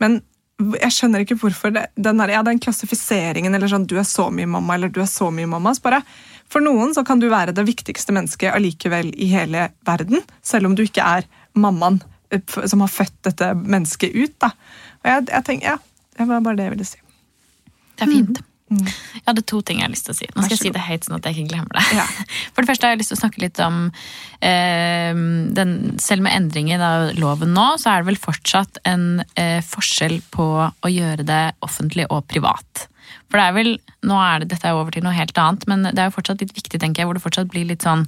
[0.01, 0.21] Men
[0.59, 4.27] jeg skjønner ikke hvorfor det, den, der, ja, den klassifiseringen eller sånn 'du er så
[4.33, 5.75] mye mamma' eller 'du er så mye mamma'.
[5.75, 6.03] så bare
[6.49, 10.75] For noen så kan du være det viktigste mennesket allikevel i hele verden, selv om
[10.75, 14.33] du ikke er mammaen eh, som har født dette mennesket ut.
[14.41, 14.51] da.
[15.03, 15.77] Og jeg, jeg tenker, ja,
[16.17, 16.97] Det var bare det jeg ville si.
[17.95, 18.41] Det er fint.
[18.69, 20.27] Jeg hadde to ting jeg har lyst til å si.
[20.33, 21.85] Nå skal jeg si det høyt, sånn at jeg ikke glemmer det.
[21.97, 22.05] Ja.
[22.53, 23.81] For det første har jeg lyst til å snakke litt om
[24.45, 25.23] eh,
[25.57, 30.19] den, Selv med endringen av loven nå, så er det vel fortsatt en eh, forskjell
[30.33, 32.87] på å gjøre det offentlig og privat.
[33.29, 33.71] For det er vel,
[34.09, 36.41] nå er det, Dette er over til noe helt annet, men det er jo fortsatt
[36.43, 38.07] litt viktig, tenker jeg, hvor det fortsatt blir litt sånn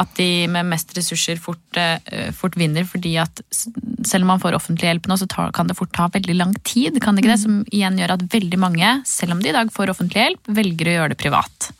[0.00, 4.56] at de med mest ressurser fort, eh, fort vinner, fordi at selv om man får
[4.56, 6.96] offentlig hjelp nå, så tar, kan det fort ta veldig lang tid.
[7.00, 7.42] kan det ikke det?
[7.42, 10.88] Som igjen gjør at veldig mange, selv om de i dag får offentlig hjelp, velger
[10.88, 11.70] å gjøre det privat.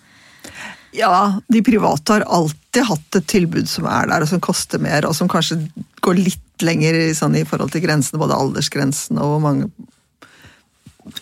[0.93, 5.09] Ja, de private har alltid hatt et tilbud som er der, og som koster mer,
[5.09, 5.63] og som kanskje
[6.05, 9.71] går litt lenger i, sånn, i forhold til grensene, både aldersgrensen og hvor mange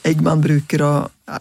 [0.04, 0.82] egg man bruker.
[0.82, 1.38] og ja,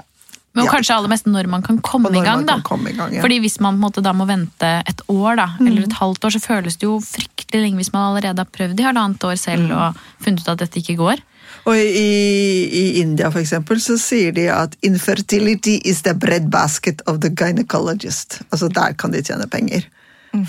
[0.55, 0.71] Men Ja.
[0.71, 2.45] kanskje aller mest når man kan komme Og i gang.
[2.45, 2.59] da.
[2.65, 3.21] komme i gang, ja.
[3.21, 6.25] Fordi hvis man på en måte da må vente et år, da, eller et halvt
[6.25, 9.37] år, så føles det jo fryktelig lenge hvis man allerede har prøvd i halvannet år
[9.37, 11.21] selv og funnet ut at dette ikke går.
[11.67, 17.19] Og i, i India for eksempel, så sier de at infertility is the breadbasket of
[17.21, 18.41] the gynecologist.
[18.51, 19.85] Altså der kan de tjene penger.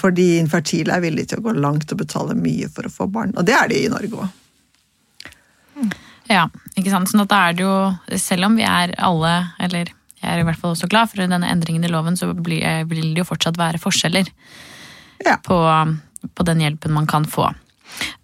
[0.01, 3.33] Fordi infertile er villige til å gå langt og betale mye for å få barn.
[3.37, 4.29] Og det er de i Norge òg.
[6.31, 6.45] Ja,
[6.79, 7.11] ikke sant?
[7.11, 7.75] Sånn at da er det jo,
[8.23, 9.89] selv om vi er alle, eller
[10.21, 13.09] jeg er i hvert fall også glad for denne endringen i loven, så blir, vil
[13.17, 14.29] det jo fortsatt være forskjeller
[15.27, 15.39] Ja.
[15.43, 15.57] på,
[16.37, 17.49] på den hjelpen man kan få.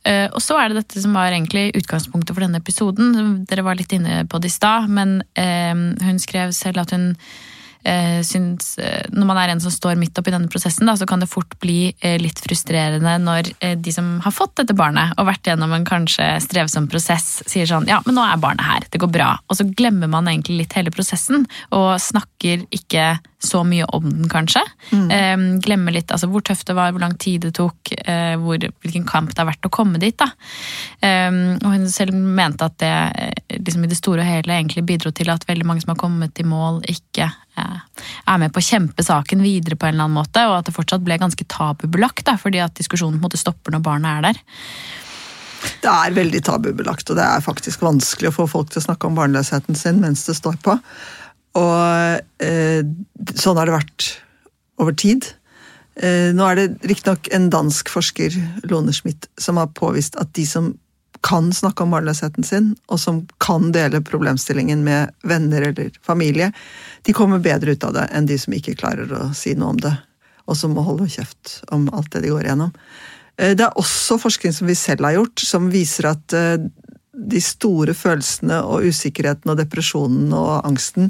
[0.06, 3.42] Eh, og så er det dette som var egentlig utgangspunktet for denne episoden.
[3.50, 7.10] Dere var litt inne på det i stad, men eh, hun skrev selv at hun
[7.86, 11.06] eh, syns eh, Når man er en som står midt oppi denne prosessen, da, så
[11.08, 15.28] kan det fort bli eh, litt frustrerende når de som har fått dette barnet, og
[15.28, 19.00] vært gjennom en kanskje strevsom prosess, sier sånn Ja, men nå er barnet her, det
[19.02, 19.30] går bra.
[19.48, 24.28] Og så glemmer man egentlig litt hele prosessen, og snakker ikke så mye om den,
[24.32, 24.62] kanskje.
[24.90, 28.60] Eh, glemme litt altså, hvor tøft det var, hvor lang tid det tok, eh, hvor,
[28.82, 30.16] hvilken kamp det har vært å komme dit.
[30.16, 30.30] da.
[31.04, 34.86] Eh, og hun selv mente at det eh, liksom i det store og hele egentlig
[34.88, 38.62] bidro til at veldig mange som har kommet i mål, ikke eh, er med på
[38.62, 41.48] å kjempe saken videre på en eller annen måte, og at det fortsatt ble ganske
[41.52, 44.44] tabubelagt, da, fordi at diskusjonen på en måte stopper når barna er der.
[45.82, 49.08] Det er veldig tabubelagt, og det er faktisk vanskelig å få folk til å snakke
[49.08, 50.76] om barnløsheten sin mens det står på.
[51.56, 52.82] Og eh,
[53.34, 54.08] sånn har det vært
[54.82, 55.28] over tid.
[55.96, 58.34] Eh, nå er det riktignok en dansk forsker,
[58.68, 60.74] Lone Schmidt, som har påvist at de som
[61.26, 66.50] kan snakke om barnløsheten sin, og som kan dele problemstillingen med venner eller familie,
[67.02, 69.80] de kommer bedre ut av det enn de som ikke klarer å si noe om
[69.80, 69.94] det,
[70.46, 72.74] og som må holde kjeft om alt det de går igjennom.
[73.40, 76.68] Eh, det er også forskning som vi selv har gjort, som viser at eh,
[77.16, 81.08] de store følelsene og usikkerheten og depresjonen og angsten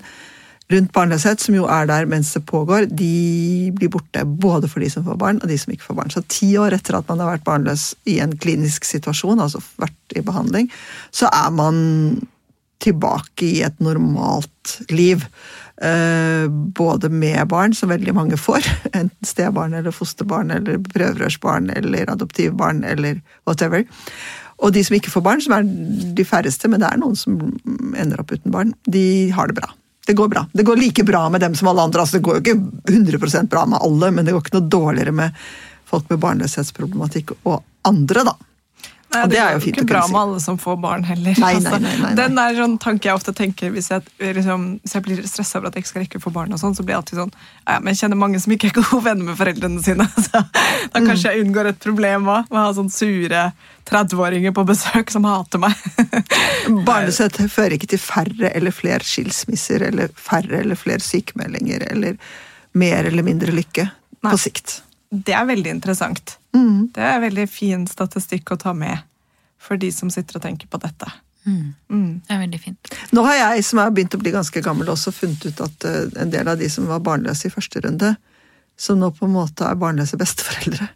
[0.73, 4.25] rundt barnløshet, som jo er der mens det pågår, de blir borte.
[4.27, 6.15] Både for de som får barn, og de som ikke får barn.
[6.15, 10.17] Så ti år etter at man har vært barnløs i en klinisk situasjon, altså vært
[10.19, 10.71] i behandling,
[11.15, 11.79] så er man
[12.83, 15.23] tilbake i et normalt liv.
[15.77, 22.11] Eh, både med barn, som veldig mange får, enten stebarn eller fosterbarn eller prøverørsbarn eller
[22.13, 23.87] adoptivbarn eller whatever.
[24.57, 25.67] Og de som ikke får barn, som er
[26.17, 27.37] de færreste, men det er noen som
[27.95, 29.69] ender opp uten barn, de har det bra.
[30.07, 30.45] Det går bra.
[30.53, 32.01] Det går like bra med dem som alle andre.
[32.05, 35.15] Altså, det går jo ikke 100 bra med alle, men det går ikke noe dårligere
[35.15, 35.47] med
[35.87, 38.35] folk med barnløshetsproblematikk og andre, da.
[39.15, 41.37] Nei, det, det er jo fint ikke bra med alle som får barn heller.
[41.41, 44.97] Nei, nei, nei, nei, Den er sånn tanke jeg ofte tenker hvis jeg, liksom, hvis
[44.97, 46.83] jeg blir stressa over at jeg ikke skal rekke å få barn, og sånn, så
[46.83, 49.39] blir jeg alltid sånn ja, men Jeg kjenner mange som ikke er gode venner med
[49.39, 50.09] foreldrene sine.
[50.27, 53.45] Så da kanskje jeg unngår et problem òg, med å ha sånn sure
[53.87, 55.87] 30-åringer på besøk som hater meg.
[56.89, 62.19] Barnesett fører ikke til færre eller flere skilsmisser eller færre eller flere sykemeldinger eller
[62.77, 63.87] mer eller mindre lykke
[64.27, 64.81] på sikt.
[65.11, 66.37] Det er veldig interessant.
[66.57, 66.89] Mm.
[66.97, 69.05] Det er veldig fin statistikk å ta med
[69.61, 71.11] for de som sitter og tenker på dette.
[71.47, 71.75] Mm.
[71.91, 72.21] Mm.
[72.27, 72.93] Det er veldig fint.
[73.15, 76.03] Nå har jeg, som er begynt å bli ganske gammel, også funnet ut at uh,
[76.23, 78.15] en del av de som var barnløse i første runde,
[78.77, 80.89] som nå på en måte er barnløse besteforeldre,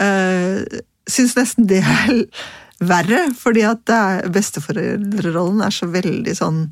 [0.00, 0.62] uh,
[1.10, 2.22] syns nesten det er
[2.94, 3.26] verre.
[3.38, 3.92] Fordi at
[4.32, 6.64] besteforeldrerollen er så veldig sånn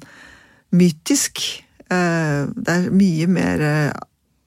[0.77, 1.45] mytisk.
[1.93, 3.69] Uh, det er mye mer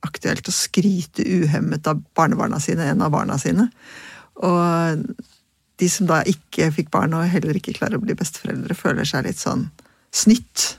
[0.05, 3.67] aktuelt å skryte uhemmet av barnebarna sine enn av barna sine.
[4.45, 5.03] Og
[5.81, 9.27] de som da ikke fikk barn og heller ikke klarer å bli besteforeldre, føler seg
[9.27, 9.67] litt sånn
[10.15, 10.75] snytt.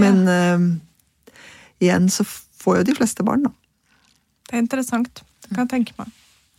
[0.00, 0.56] Men ja.
[0.56, 0.66] uh,
[1.84, 3.52] igjen så får jo de fleste barn, da.
[4.46, 5.22] Det er interessant.
[5.44, 6.12] Det kan jeg tenke meg.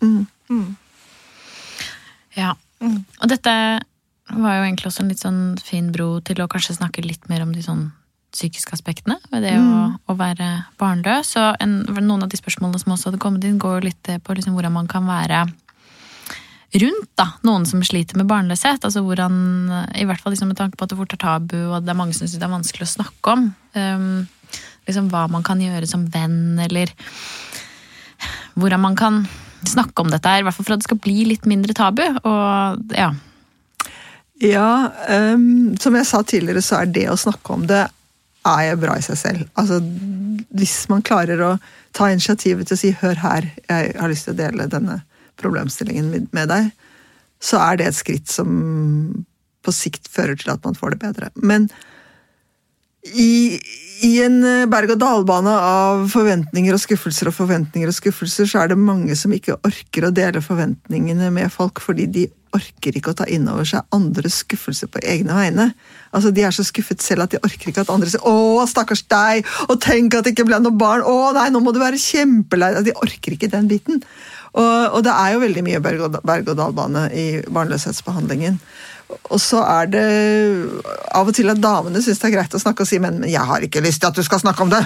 [0.03, 0.25] Mm.
[0.51, 0.75] Mm.
[2.37, 2.53] Ja.
[2.83, 2.99] Mm.
[3.21, 3.53] Og dette
[4.27, 7.45] var jo egentlig også en litt sånn fin bro til å kanskje snakke litt mer
[7.45, 7.87] om de sånn
[8.35, 9.69] psykiske aspektene ved det mm.
[9.71, 11.35] å, å, være barnløs.
[11.39, 14.57] Og en, noen av de spørsmålene som også hadde kommet inn, går litt på liksom
[14.57, 15.45] hvordan man kan være
[16.77, 18.83] rundt da, noen som sliter med barnløshet.
[18.83, 19.35] altså hvordan,
[19.95, 21.99] I hvert fall liksom med tanke på at det fort er tabu, og det er
[21.99, 23.45] mange som syns det er vanskelig å snakke om.
[23.77, 24.27] Um,
[24.87, 26.91] liksom Hva man kan gjøre som venn, eller
[28.57, 29.23] hvordan man kan
[29.67, 30.41] snakke om dette her.
[30.41, 32.03] I hvert fall for at det skal bli litt mindre tabu.
[32.23, 33.13] og ja.
[34.37, 37.87] Ja, um, som jeg sa tidligere, så er det å snakke om det
[38.47, 39.45] er bra i seg selv.
[39.59, 39.79] Altså,
[40.57, 41.51] hvis man klarer å
[41.97, 45.01] ta initiativet til å si 'hør her, jeg har lyst til å dele denne
[45.37, 46.71] problemstillingen med deg',
[47.39, 49.25] så er det et skritt som
[49.63, 51.29] på sikt fører til at man får det bedre.
[51.35, 51.69] Men
[53.13, 53.59] i,
[54.03, 59.15] i en berg-og-dal-bane av forventninger og skuffelser og forventninger og skuffelser, så er det mange
[59.15, 63.47] som ikke orker å dele forventningene med folk fordi de orker ikke å ta inn
[63.51, 65.67] over seg andres skuffelse på egne vegne.
[66.15, 69.03] Altså, De er så skuffet selv at de orker ikke at andre sier 'Å, stakkars
[69.07, 71.99] deg', og 'tenk at det ikke ble noe barn', 'Å nei, nå må du være
[71.99, 72.83] kjempelei'.
[72.83, 74.03] De orker ikke den biten.
[74.53, 78.59] Og, og det er jo veldig mye berg-og-dal-bane i barnløshetsbehandlingen.
[79.07, 80.05] Og så er det
[81.15, 83.31] av og til at damene syns det er greit å snakke og si men, men
[83.31, 84.83] jeg har ikke lyst til at du skal snakke om det.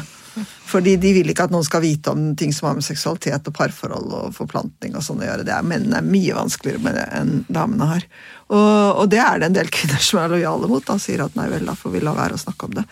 [0.72, 3.56] Fordi de vil ikke at noen skal vite om ting som har med seksualitet og
[3.58, 5.46] parforhold og forplantning og sånn å gjøre.
[5.48, 8.06] Det er, Mennene er mye vanskeligere med det enn damene har.
[8.48, 10.86] Og, og, det er det en del kvinner som er lojale mot.
[10.88, 12.86] Da sier at nei vel, da får vi la være å snakke om det.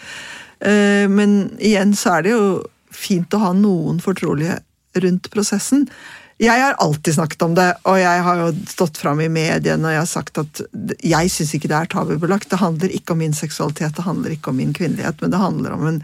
[0.60, 2.50] Uh, men igjen så er det jo
[2.92, 4.60] fint å ha noen fortrolige
[5.00, 5.86] rundt prosessen.
[6.40, 9.92] Jeg har alltid snakket om det, og jeg har jo stått fram i mediene og
[9.92, 10.62] jeg har sagt at
[11.04, 12.48] jeg syns ikke det er tabubelagt.
[12.52, 15.76] Det handler ikke om min seksualitet, det handler ikke om min kvinnelighet, men det handler
[15.76, 16.00] om en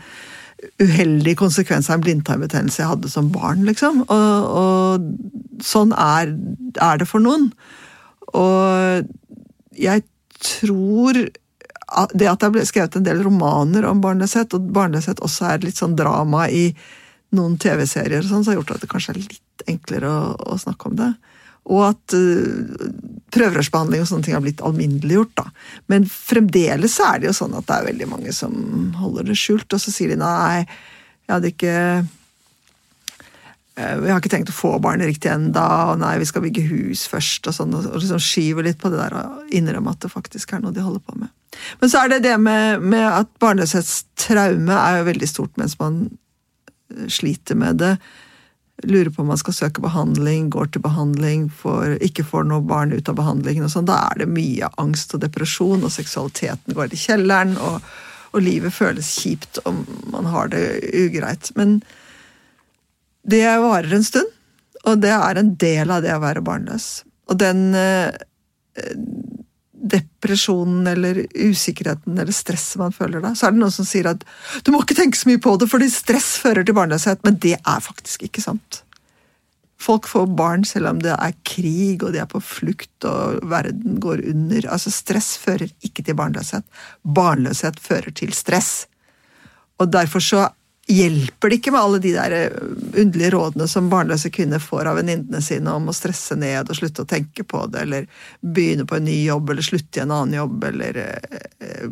[0.84, 4.04] uheldig konsekvens av en blindtarmbetennelse jeg hadde som barn, liksom.
[4.12, 6.36] Og, og sånn er,
[6.74, 7.50] er, det for noen.
[8.36, 9.08] Og
[9.80, 10.04] jeg
[10.44, 15.64] tror det at det er skrevet en del romaner om barnløshet, og barnløshet også er
[15.64, 16.68] litt sånn drama i
[17.36, 20.58] noen TV-serier, og sånn, så har gjort at det kanskje er litt enklere å, å
[20.62, 21.12] snakke om det.
[21.66, 22.90] Og at uh,
[23.34, 25.46] prøverørsbehandling og sånne ting har blitt alminneliggjort.
[25.92, 28.54] Men fremdeles er det jo sånn at det er veldig mange som
[29.00, 30.66] holder det skjult, og så sier de nei,
[31.26, 31.78] jeg hadde ikke
[33.74, 36.68] eh, vi har ikke tenkt å få barnet riktig enda, og nei, vi skal bygge
[36.70, 40.14] hus først, og sånn, og liksom skyver litt på det der og innrømmer at det
[40.14, 41.34] faktisk er noe de holder på med.
[41.82, 46.06] Men så er det det med, med at barnløshetstraume er jo veldig stort mens man
[46.06, 46.14] eh,
[47.12, 47.96] sliter med det.
[48.84, 52.92] Lurer på om man skal søke behandling, går til behandling, får, ikke får noe barn
[52.92, 53.88] ut av behandlingen og sånn.
[53.88, 57.80] Da er det mye angst og depresjon, og seksualiteten går i kjelleren, og,
[58.36, 61.54] og livet føles kjipt om man har det ugreit.
[61.56, 61.80] Men
[63.24, 64.32] det varer en stund,
[64.86, 66.90] og det er en del av det å være barnløs.
[67.32, 68.12] Og den eh,
[69.86, 74.24] depresjonen eller usikkerheten eller stresset man føler da, så er det noen som sier at
[74.66, 77.22] du må ikke tenke så mye på det, fordi stress fører til barnløshet.
[77.28, 78.82] Men det er faktisk ikke sant.
[79.86, 84.00] Folk får barn selv om det er krig og de er på flukt og verden
[84.02, 84.70] går under.
[84.72, 86.66] Altså Stress fører ikke til barnløshet.
[87.04, 88.88] Barnløshet fører til stress.
[89.78, 90.48] Og derfor så
[90.88, 92.58] hjelper det ikke med alle de der eh,
[93.02, 97.06] underlige rådene som barnløse kvinner får av venninnene sine om å stresse ned og slutte
[97.06, 98.06] å tenke på det, eller
[98.42, 101.88] begynne på en ny jobb, eller slutte i en annen jobb, eller eh,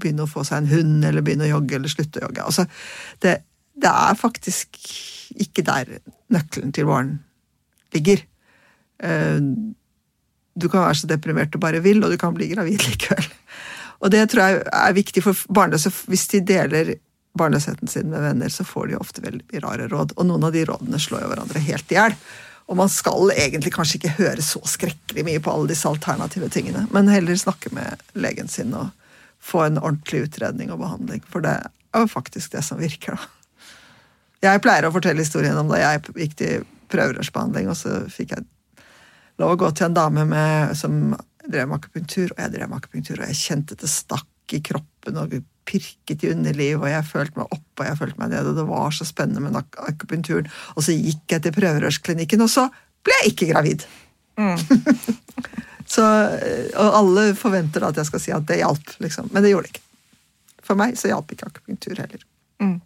[0.00, 2.48] begynne å få seg en hund, eller begynne å jogge, eller slutte å jogge.
[2.48, 2.66] Altså,
[3.24, 3.36] det,
[3.76, 4.80] det er faktisk
[5.44, 5.96] ikke der
[6.32, 7.16] nøkkelen til barn
[7.94, 8.24] ligger.
[9.04, 9.40] Eh,
[10.54, 13.28] du kan være så deprimert du bare vil, og du kan bli gravid likevel.
[14.04, 16.96] Og det tror jeg er viktig for barnløse hvis de deler
[17.38, 20.14] barnløsheten sin med venner, så får de ofte veldig rare råd.
[20.16, 22.16] Og noen av de rådene slår jo hverandre helt i hjel.
[22.70, 26.86] Og man skal egentlig kanskje ikke høre så skrekkelig mye på alle disse alternative tingene,
[26.94, 28.92] men heller snakke med legen sin og
[29.44, 31.20] få en ordentlig utredning og behandling.
[31.28, 33.30] For det er jo faktisk det som virker, da.
[34.44, 38.44] Jeg pleier å fortelle historien om da jeg gikk til prøverørsbehandling, og så fikk jeg
[39.40, 42.80] lov å gå til en dame med, som drev med akupunktur, og jeg drev med
[42.80, 45.32] akupunktur, og jeg kjente det stakk i kroppen og
[45.68, 48.66] pirket i underliv, og jeg følte meg opp og jeg følte meg ned, og det
[48.68, 50.50] var så spennende med akupunkturen.
[50.76, 52.68] Og så gikk jeg til prøverørsklinikken, og så
[53.04, 53.86] ble jeg ikke gravid.
[54.38, 54.58] Mm.
[55.94, 56.04] så,
[56.80, 59.30] og alle forventer at jeg skal si at det hjalp, liksom.
[59.32, 59.84] Men det gjorde det ikke.
[60.64, 62.22] For meg så hjalp ikke akupunktur heller.
[62.62, 62.78] Mm.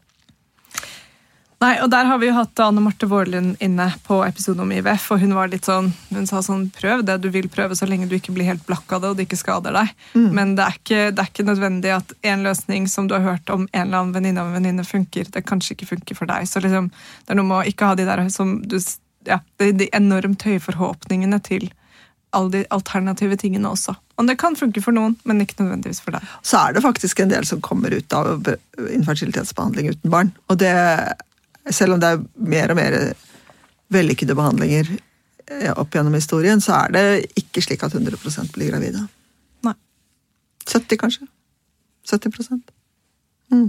[1.58, 5.08] Nei, og Der har vi jo hatt Anne Marte Vårlund inne på episoden om IVF.
[5.10, 8.06] og Hun var litt sånn, hun sa sånn prøv det du vil prøve, så lenge
[8.06, 9.90] du ikke blir helt blakk av det og det ikke skader deg.
[10.14, 10.28] Mm.
[10.38, 13.50] Men det er, ikke, det er, ikke, nødvendig at en løsning som du har hørt
[13.50, 16.46] om en eller annen venninne av en venninne funker, det kanskje ikke funker for deg.
[16.46, 16.92] Så liksom,
[17.26, 18.78] det er noe med å ikke ha de der som du,
[19.26, 21.72] ja, de enormt høye forhåpningene til
[22.36, 23.94] alle de alternative tingene også.
[24.18, 26.26] Og det kan funke for noen, men ikke nødvendigvis for deg.
[26.46, 28.50] Så er det faktisk en del som kommer ut av
[28.92, 30.34] infertilitetsbehandling uten barn.
[30.52, 30.74] Og det
[31.74, 32.22] selv om det er
[32.54, 32.98] mer og mer
[33.92, 37.04] vellykkede behandlinger eh, opp gjennom historien, så er det
[37.40, 39.04] ikke slik at 100% blir gravide.
[39.66, 39.74] Nei.
[40.68, 41.28] 70, kanskje.
[42.08, 42.60] 70
[43.52, 43.68] mm.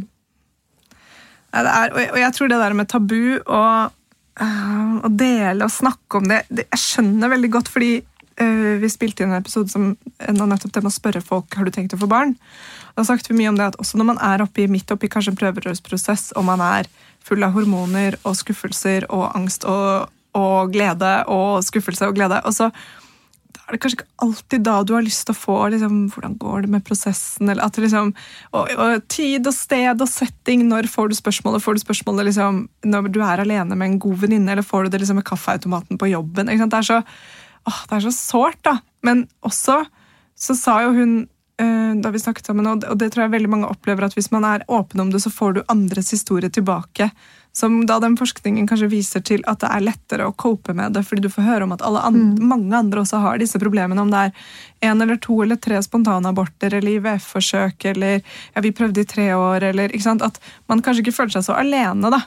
[1.50, 6.20] Nei, er, og jeg tror det der med tabu og uh, å dele og snakke
[6.20, 9.90] om det, det, Jeg skjønner veldig godt, fordi uh, vi spilte inn en episode som
[10.30, 12.36] nettopp det med å spørre folk har du tenkt å få barn.
[12.96, 15.34] Da snakket vi mye om det at også når man er oppi, midt oppi kanskje
[15.34, 16.90] en prøverørsprosess, og man er
[17.26, 22.42] full av hormoner og skuffelser og angst og, og glede og skuffelse og glede.
[22.48, 22.70] Og så
[23.70, 26.66] er det kanskje ikke alltid da du har lyst til å få liksom, hvordan går
[26.66, 28.12] det med prosessen, eller at liksom,
[28.50, 30.66] og, og, tid og sted og setting.
[30.70, 31.64] Når får du spørsmålet?
[31.64, 34.96] Får du spørsmålet liksom, når du er alene med en god venninne, eller får du
[34.96, 36.50] det liksom, med kaffeautomaten på jobben?
[36.50, 37.04] Det er
[37.70, 38.80] det er så sårt, da.
[39.06, 39.84] Men også
[40.40, 41.14] så sa jo hun
[41.60, 44.64] da vi snakket sammen, og det tror jeg veldig mange opplever, at hvis man er
[44.72, 47.10] åpen om det, så får du andres historie tilbake.
[47.52, 51.02] Som da den forskningen kanskje viser til at det er lettere å cope med det,
[51.08, 52.48] fordi du får høre om at andre, mm.
[52.48, 56.78] mange andre også har disse problemene, om det er én eller to eller tre spontanaborter
[56.78, 61.08] eller IVF-forsøk eller ja, vi prøvde i tre år, eller ikke sant, At man kanskje
[61.08, 62.22] ikke føler seg så alene, da.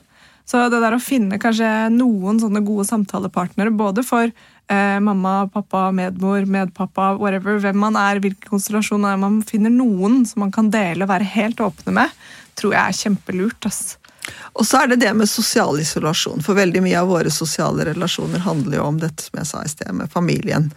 [0.49, 5.87] Så det der å finne kanskje noen sånne gode samtalepartnere, både for eh, mamma, pappa,
[5.95, 10.71] medmor, medpappa, whatever, hvem man er, hvilken konstellasjon er man finner noen som man kan
[10.75, 12.23] dele og være helt åpne med,
[12.59, 13.71] tror jeg er kjempelurt.
[13.71, 13.83] ass.
[14.53, 18.45] Og så er det det med sosial isolasjon, for veldig mye av våre sosiale relasjoner
[18.45, 20.71] handler jo om dette som jeg sa i sted, med familien.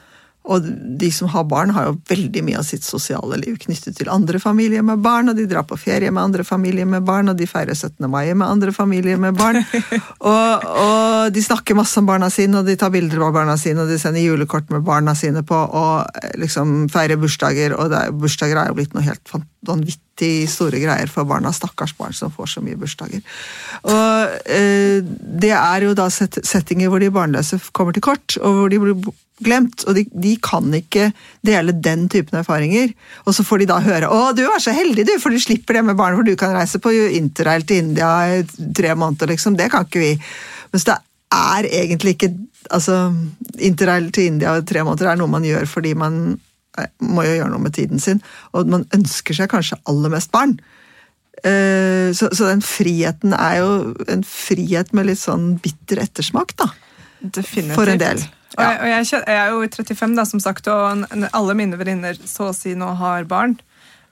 [0.45, 0.65] Og
[0.99, 4.39] de som har barn, har jo veldig mye av sitt sosiale liv knyttet til andre
[4.41, 7.47] familier med barn, og de drar på ferie med andre familier med barn, og de
[7.49, 8.05] feirer 17.
[8.11, 9.63] mai med andre familier med barn.
[10.31, 13.81] og, og, de snakker masse om barna sine, og de tar bilder av barna sine,
[13.81, 18.61] og de sender julekort med barna sine på, og liksom feirer bursdager, og er, bursdager
[18.61, 21.49] er jo blitt noe helt vanvittig store greier for barna.
[21.55, 23.25] Stakkars barn som får så mye bursdager.
[23.89, 25.01] Og eh,
[25.41, 29.13] det er jo da settinger hvor de barnløse kommer til kort, og hvor de blir
[29.43, 31.09] glemt, og de, de, kan ikke
[31.45, 32.93] dele den typen erfaringer.
[33.25, 35.79] Og så får de da høre 'Å, du er så heldig, du, for du slipper
[35.79, 39.57] det med barn, for du kan reise på interrail til India i tre måneder', liksom.
[39.57, 40.13] Det kan ikke vi.
[40.71, 40.95] Mens det
[41.35, 42.31] er egentlig ikke
[42.71, 43.13] altså,
[43.59, 46.39] Interrail til India i tre måneder er noe man gjør fordi man
[46.79, 48.21] eh, må jo gjøre noe med tiden sin,
[48.53, 50.57] og man ønsker seg kanskje aller mest barn.
[51.43, 53.69] Eh, så, så den friheten er jo
[54.11, 56.71] en frihet med litt sånn bitter ettersmak, da.
[57.19, 57.77] Definitivt.
[57.77, 58.25] For en del.
[58.55, 62.19] Og, jeg, og jeg, jeg er jo 35, da, som sagt, og alle mine venninner
[62.23, 63.57] så å si nå har barn.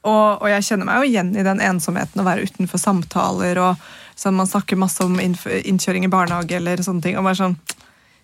[0.03, 3.85] Og, og jeg kjenner meg jo igjen i den ensomheten å være utenfor samtaler, og
[4.19, 7.17] sånn, man snakker masse om innkjøring i barnehage eller sånne ting.
[7.17, 7.55] og bare sånn,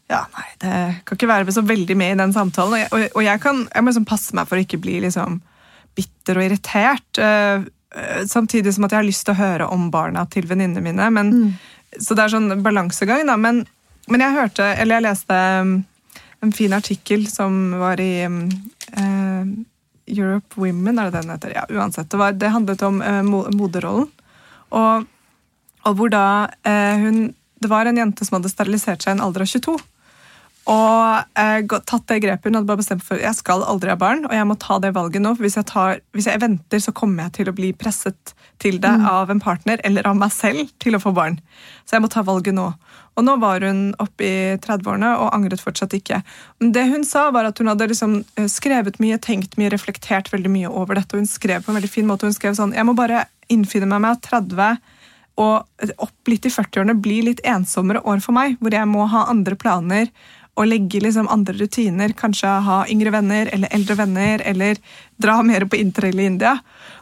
[0.09, 2.75] ja, nei, det kan ikke være så veldig med i den samtalen.
[2.75, 4.97] Og jeg, og, og jeg, kan, jeg må liksom passe meg for å ikke bli
[5.05, 5.39] liksom
[5.97, 7.21] bitter og irritert.
[7.21, 10.83] øh, øh, samtidig som at jeg har lyst til å høre om barna til venninnene
[10.83, 11.11] mine.
[11.13, 11.35] Men,
[11.97, 13.37] Så det er sånn balansegang, da.
[13.37, 13.63] Men,
[14.09, 15.71] men jeg hørte, eller jeg leste um,
[16.41, 19.45] en fin artikkel som var i eh,
[20.09, 21.53] Europe Women, er det den heter?
[21.55, 22.09] Ja, uansett.
[22.09, 24.09] Det, var, det handlet om eh, moderrollen.
[24.69, 25.05] Og,
[25.85, 29.21] og hvor da eh, hun Det var en jente som hadde sterilisert seg i en
[29.25, 29.73] alder av 22.
[30.69, 32.45] Og eh, tatt det grepet.
[32.45, 34.93] Hun hadde bare bestemt for jeg skal aldri ha barn, og jeg må ta det
[34.93, 35.33] valget nå.
[35.33, 38.77] for Hvis jeg, tar, hvis jeg venter, så kommer jeg til å bli presset til
[38.83, 41.39] det av en partner eller av meg selv til å få barn.
[41.87, 42.67] Så jeg må ta valget nå.
[43.17, 46.21] Og nå var hun oppe i 30-årene og angret fortsatt ikke.
[46.61, 50.29] Men det hun sa, var at hun hadde liksom eh, skrevet mye, tenkt mye, reflektert
[50.33, 51.15] veldig mye over dette.
[51.15, 52.29] Og hun skrev på en veldig fin måte.
[52.29, 54.77] Hun skrev sånn Jeg må bare innfinne meg med at 30
[55.39, 59.23] og opp litt i 40-årene blir litt ensommere år for meg, hvor jeg må ha
[59.31, 60.09] andre planer
[60.59, 64.79] og legge liksom andre rutiner, kanskje ha yngre venner eller eldre venner, eller
[65.17, 66.57] dra mer på interrail i India.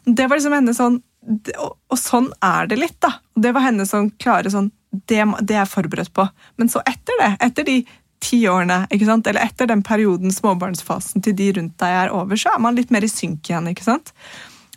[0.05, 3.17] Det var liksom henne sånn og sånn er det litt, da.
[3.35, 6.23] Det var henne sånn klare sånn det, det er jeg forberedt på.
[6.55, 7.81] Men så etter det, etter de
[8.23, 9.27] ti årene, ikke sant?
[9.27, 12.93] eller etter den perioden, småbarnsfasen til de rundt deg er over, så er man litt
[12.93, 13.67] mer i synk igjen.
[13.73, 14.13] ikke sant?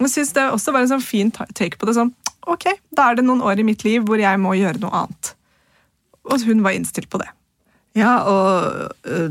[0.00, 1.96] Jeg synes det også var en sånn fin take på det.
[2.00, 2.14] sånn,
[2.48, 2.66] Ok,
[2.96, 5.34] da er det noen år i mitt liv hvor jeg må gjøre noe annet.
[6.24, 7.28] Og hun var innstilt på det.
[7.98, 9.30] Ja, og øh,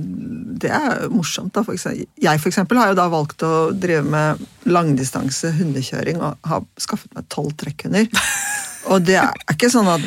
[0.62, 1.55] det er morsomt.
[1.55, 1.64] da.
[1.64, 6.66] For jeg for eksempel har jo da valgt å drive med langdistanse hundekjøring og har
[6.78, 8.10] skaffet meg tolv trekkhunder.
[8.88, 10.06] Og det er ikke sånn at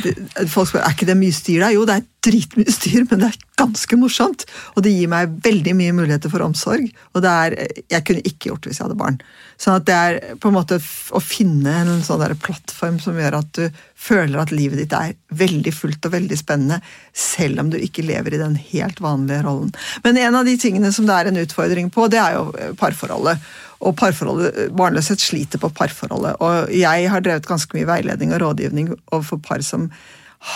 [0.50, 1.74] folk spør er ikke det mye styr der.
[1.76, 4.44] Jo, det er dritmye styr, men det er ganske morsomt.
[4.76, 6.86] Og det gir meg veldig mye muligheter for omsorg.
[7.12, 7.56] Og det er,
[7.92, 9.18] jeg kunne ikke gjort det hvis jeg hadde barn.
[9.60, 13.40] Sånn at det er på en måte å finne en sånn der plattform som gjør
[13.42, 16.80] at du føler at livet ditt er veldig fullt og veldig spennende,
[17.14, 19.70] selv om du ikke lever i den helt vanlige rollen.
[20.06, 23.42] Men en av de tingene som det er en utfordring på, det er jo parforholdet.
[23.82, 26.36] Og barnløshet sliter på parforholdet.
[26.40, 29.88] Og jeg har drevet ganske mye veiledning og rådgivning overfor par som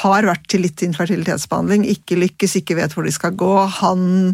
[0.03, 3.53] har vært til litt infertilitetsbehandling, ikke lykkes, ikke vet hvor de skal gå.
[3.81, 4.33] Han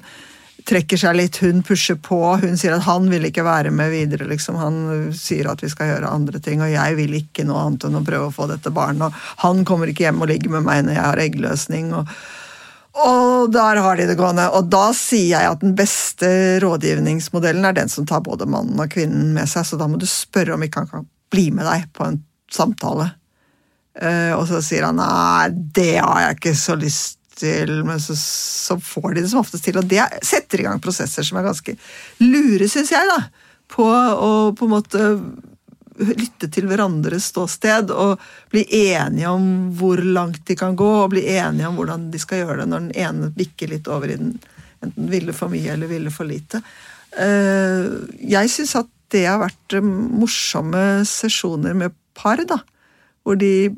[0.69, 4.29] trekker seg litt, hun pusher på, hun sier at han vil ikke være med videre.
[4.31, 4.57] Liksom.
[4.61, 4.79] Han
[5.17, 8.05] sier at vi skal gjøre andre ting, og jeg vil ikke noe annet enn å
[8.07, 9.09] prøve å få dette barnet.
[9.09, 11.93] Og han kommer ikke hjem og ligger med meg når jeg har eggløsning.
[11.99, 12.17] og
[12.93, 14.45] og der har de det gående.
[14.53, 16.29] Og da sier jeg at den beste
[16.61, 20.09] rådgivningsmodellen er den som tar både mannen og kvinnen med seg, så da må du
[20.09, 22.21] spørre om ikke han kan bli med deg på en
[22.53, 23.09] samtale.
[23.97, 28.17] Eh, og så sier han nei, det har jeg ikke så lyst til, men så,
[28.19, 29.81] så får de det som oftest til.
[29.81, 31.77] Og det setter i gang prosesser som er ganske
[32.21, 33.25] lure, syns jeg, da.
[33.73, 35.07] På å på en måte
[35.99, 38.23] lytte til hverandres ståsted og
[38.53, 39.45] bli enige om
[39.77, 42.87] hvor langt de kan gå, og bli enige om hvordan de skal gjøre det når
[42.87, 44.37] den ene bikker litt over i den
[44.83, 46.63] enten ville for mye eller ville for lite.
[47.15, 47.87] Eh,
[48.19, 52.61] Jeg syns at det har vært eh, morsomme sesjoner med par, da.
[53.23, 53.71] Hvor de,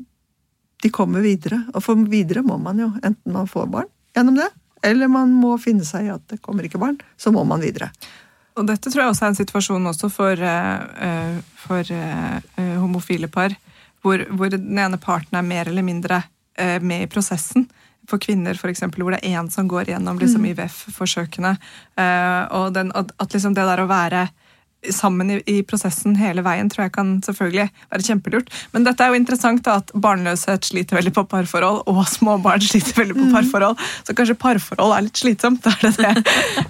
[0.81, 1.61] de kommer videre.
[1.73, 4.47] Og for videre må man jo, enten man får barn gjennom det,
[4.85, 6.97] eller man må finne seg i at det kommer ikke barn.
[7.19, 7.91] Så må man videre.
[8.55, 13.27] Og dette tror jeg også er en situasjon også for, eh, eh, for eh, homofile
[13.27, 13.55] par,
[14.05, 16.23] hvor, hvor den ene parten er mer eller mindre
[16.55, 17.65] med i prosessen.
[18.07, 21.55] For kvinner, eksempel, hvor det er én som går gjennom liksom, IVF-forsøkene.
[21.99, 24.27] eh, og den, at, at liksom det der å være
[24.93, 28.51] sammen i, i prosessen hele veien tror jeg kan selvfølgelig være kjempelurt.
[28.73, 33.01] Men dette er jo interessant da, at barnløshet sliter veldig på parforhold, og småbarn sliter
[33.01, 33.81] veldig på parforhold.
[34.07, 35.65] Så kanskje parforhold er litt slitsomt?
[35.65, 36.25] Er det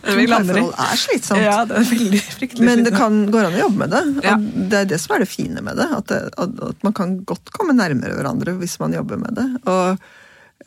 [0.05, 0.65] det vi lander i?
[0.65, 1.43] Parforhold er slitsomt.
[1.45, 4.03] Ja, det er veldig fryktelig Men det kan, går an å jobbe med det.
[4.25, 4.35] Ja.
[4.41, 5.87] Det er det som er det fine med det.
[5.99, 9.47] At, det, at, man kan godt komme nærmere hverandre hvis man jobber med det.
[9.71, 10.05] Og,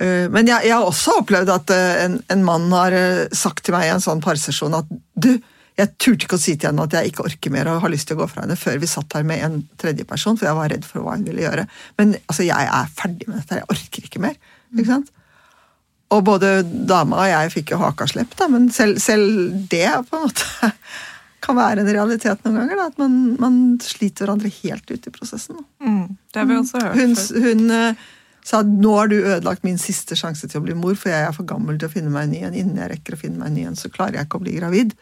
[0.00, 3.64] øh, men jeg, jeg har også opplevd at øh, en, en mann har øh, sagt
[3.66, 5.36] til meg i en sånn parsesjon at du,
[5.78, 8.08] jeg turte ikke å si til henne at jeg ikke orker mer og har lyst
[8.10, 10.72] til å gå fra henne før vi satt her med en tredjeperson, for jeg var
[10.72, 11.68] redd for hva hun ville gjøre.
[12.00, 14.40] Men altså, jeg er ferdig med dette, jeg orker ikke mer.
[14.74, 15.12] Ikke sant?
[16.14, 20.24] Og både dama og jeg fikk jo hakaslepp, da, men selv, selv det på en
[20.24, 20.72] måte
[21.44, 22.80] kan være en realitet noen ganger.
[22.80, 25.60] Da, at man, man sliter hverandre helt ut i prosessen.
[25.84, 26.98] Mm, det har vi også hørt.
[26.98, 28.06] Hun, hun eh,
[28.48, 31.34] Sa nå har du ødelagt min siste sjanse til å bli mor, for jeg er
[31.36, 32.54] for gammel til å finne meg en ny en.
[32.56, 34.54] Innen jeg rekker å finne meg en ny en, så klarer jeg ikke å bli
[34.56, 34.94] gravid.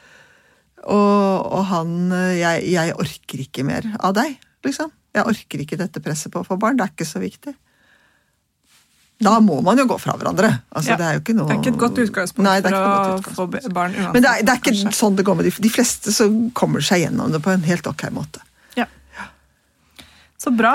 [0.87, 1.95] Og, og han
[2.39, 4.93] jeg, jeg orker ikke mer av deg, liksom.
[5.17, 6.77] Jeg orker ikke dette presset på å få barn.
[6.79, 7.55] Det er ikke så viktig.
[9.17, 10.51] Da må man jo gå fra hverandre.
[10.77, 10.97] Altså, Ja.
[11.01, 13.47] Det er jo ikke noe Det er ikke et godt utgangspunkt Nei, for å få
[13.73, 14.13] barn uansett.
[14.13, 14.93] Men det er, det er ikke kanskje.
[14.99, 17.89] sånn det går med de, de fleste, så kommer seg gjennom det på en helt
[17.89, 18.45] ok måte.
[18.77, 18.85] Ja.
[20.37, 20.75] Så bra.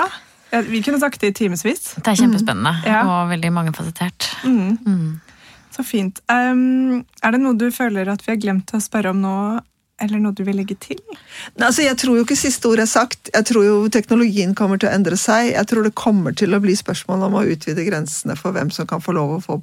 [0.50, 1.94] Vi kunne snakket i timevis.
[2.02, 3.04] Det er kjempespennende Ja.
[3.08, 4.26] og veldig mangefasettert.
[4.44, 4.74] Mm.
[4.84, 5.20] Mm.
[5.72, 6.18] Så fint.
[6.28, 9.36] Um, er det noe du føler at vi har glemt å spørre om nå,
[10.00, 11.00] eller noe du vil legge til?
[11.56, 13.30] Nei, altså, jeg tror jo ikke siste ord er sagt.
[13.34, 15.52] Jeg tror jo teknologien kommer til å endre seg.
[15.52, 18.88] Jeg tror det kommer til å bli spørsmål om å utvide grensene for hvem som
[18.90, 19.58] kan få lov å få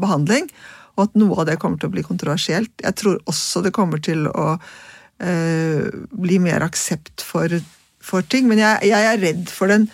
[0.00, 0.48] behandling,
[0.96, 2.72] og at noe av det kommer til å bli kontroversielt.
[2.82, 7.52] Jeg tror også det kommer til å øh, bli mer aksept for,
[8.02, 8.48] for ting.
[8.50, 9.86] Men jeg, jeg er redd for den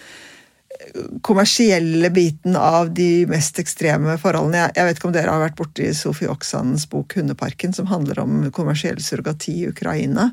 [1.23, 4.69] kommersielle biten av de mest ekstreme forholdene.
[4.75, 8.51] Jeg, vet ikke om dere har vært borti Sofie Oksans bok 'Hundeparken', som handler om
[8.53, 10.31] kommersiell surrogati i Ukraina.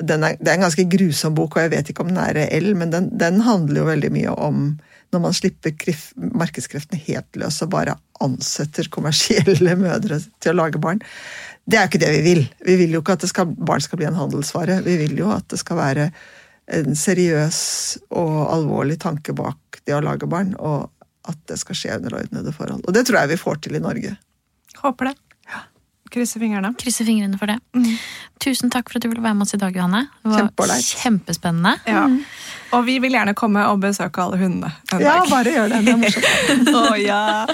[0.00, 2.74] Er, det er en ganske grusom bok, og jeg vet ikke om den er reell,
[2.74, 4.64] men den, den handler jo veldig mye om
[5.12, 10.80] når man slipper krif, markedskreftene helt løs og bare ansetter kommersielle mødre til å lage
[10.80, 11.02] barn.
[11.68, 12.46] Det er jo ikke det vi vil.
[12.64, 14.80] Vi vil jo ikke at skal, barn skal bli en handelsvare.
[14.86, 16.08] Vi vil jo at det skal være
[16.72, 17.60] en seriøs
[18.16, 20.90] og alvorlig tanke bak det å lage barn, og
[21.28, 22.82] at det skal skje under ordnede forhold.
[22.88, 24.16] Og det tror jeg vi får til i Norge.
[24.82, 25.16] Håper det.
[26.12, 26.74] Krysser fingrene.
[26.76, 27.54] Krysser fingrene for det.
[28.42, 30.02] Tusen takk for at du ville være med oss i dag, Johanne.
[30.20, 30.90] Det var Kjempeålreit.
[31.00, 31.72] kjempespennende.
[31.88, 32.02] Ja.
[32.76, 35.30] Og vi vil gjerne komme og besøke alle hundene en Ja, dag.
[35.30, 35.80] bare gjør det.
[35.86, 36.72] Det er morsomt.
[36.82, 37.46] Å ja.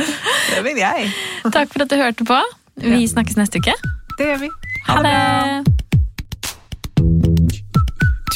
[0.00, 1.12] Det vil jeg.
[1.52, 2.40] Takk for at du hørte på.
[2.80, 3.76] Vi snakkes neste uke.
[4.16, 4.52] Det gjør vi.
[4.88, 5.75] Ha det!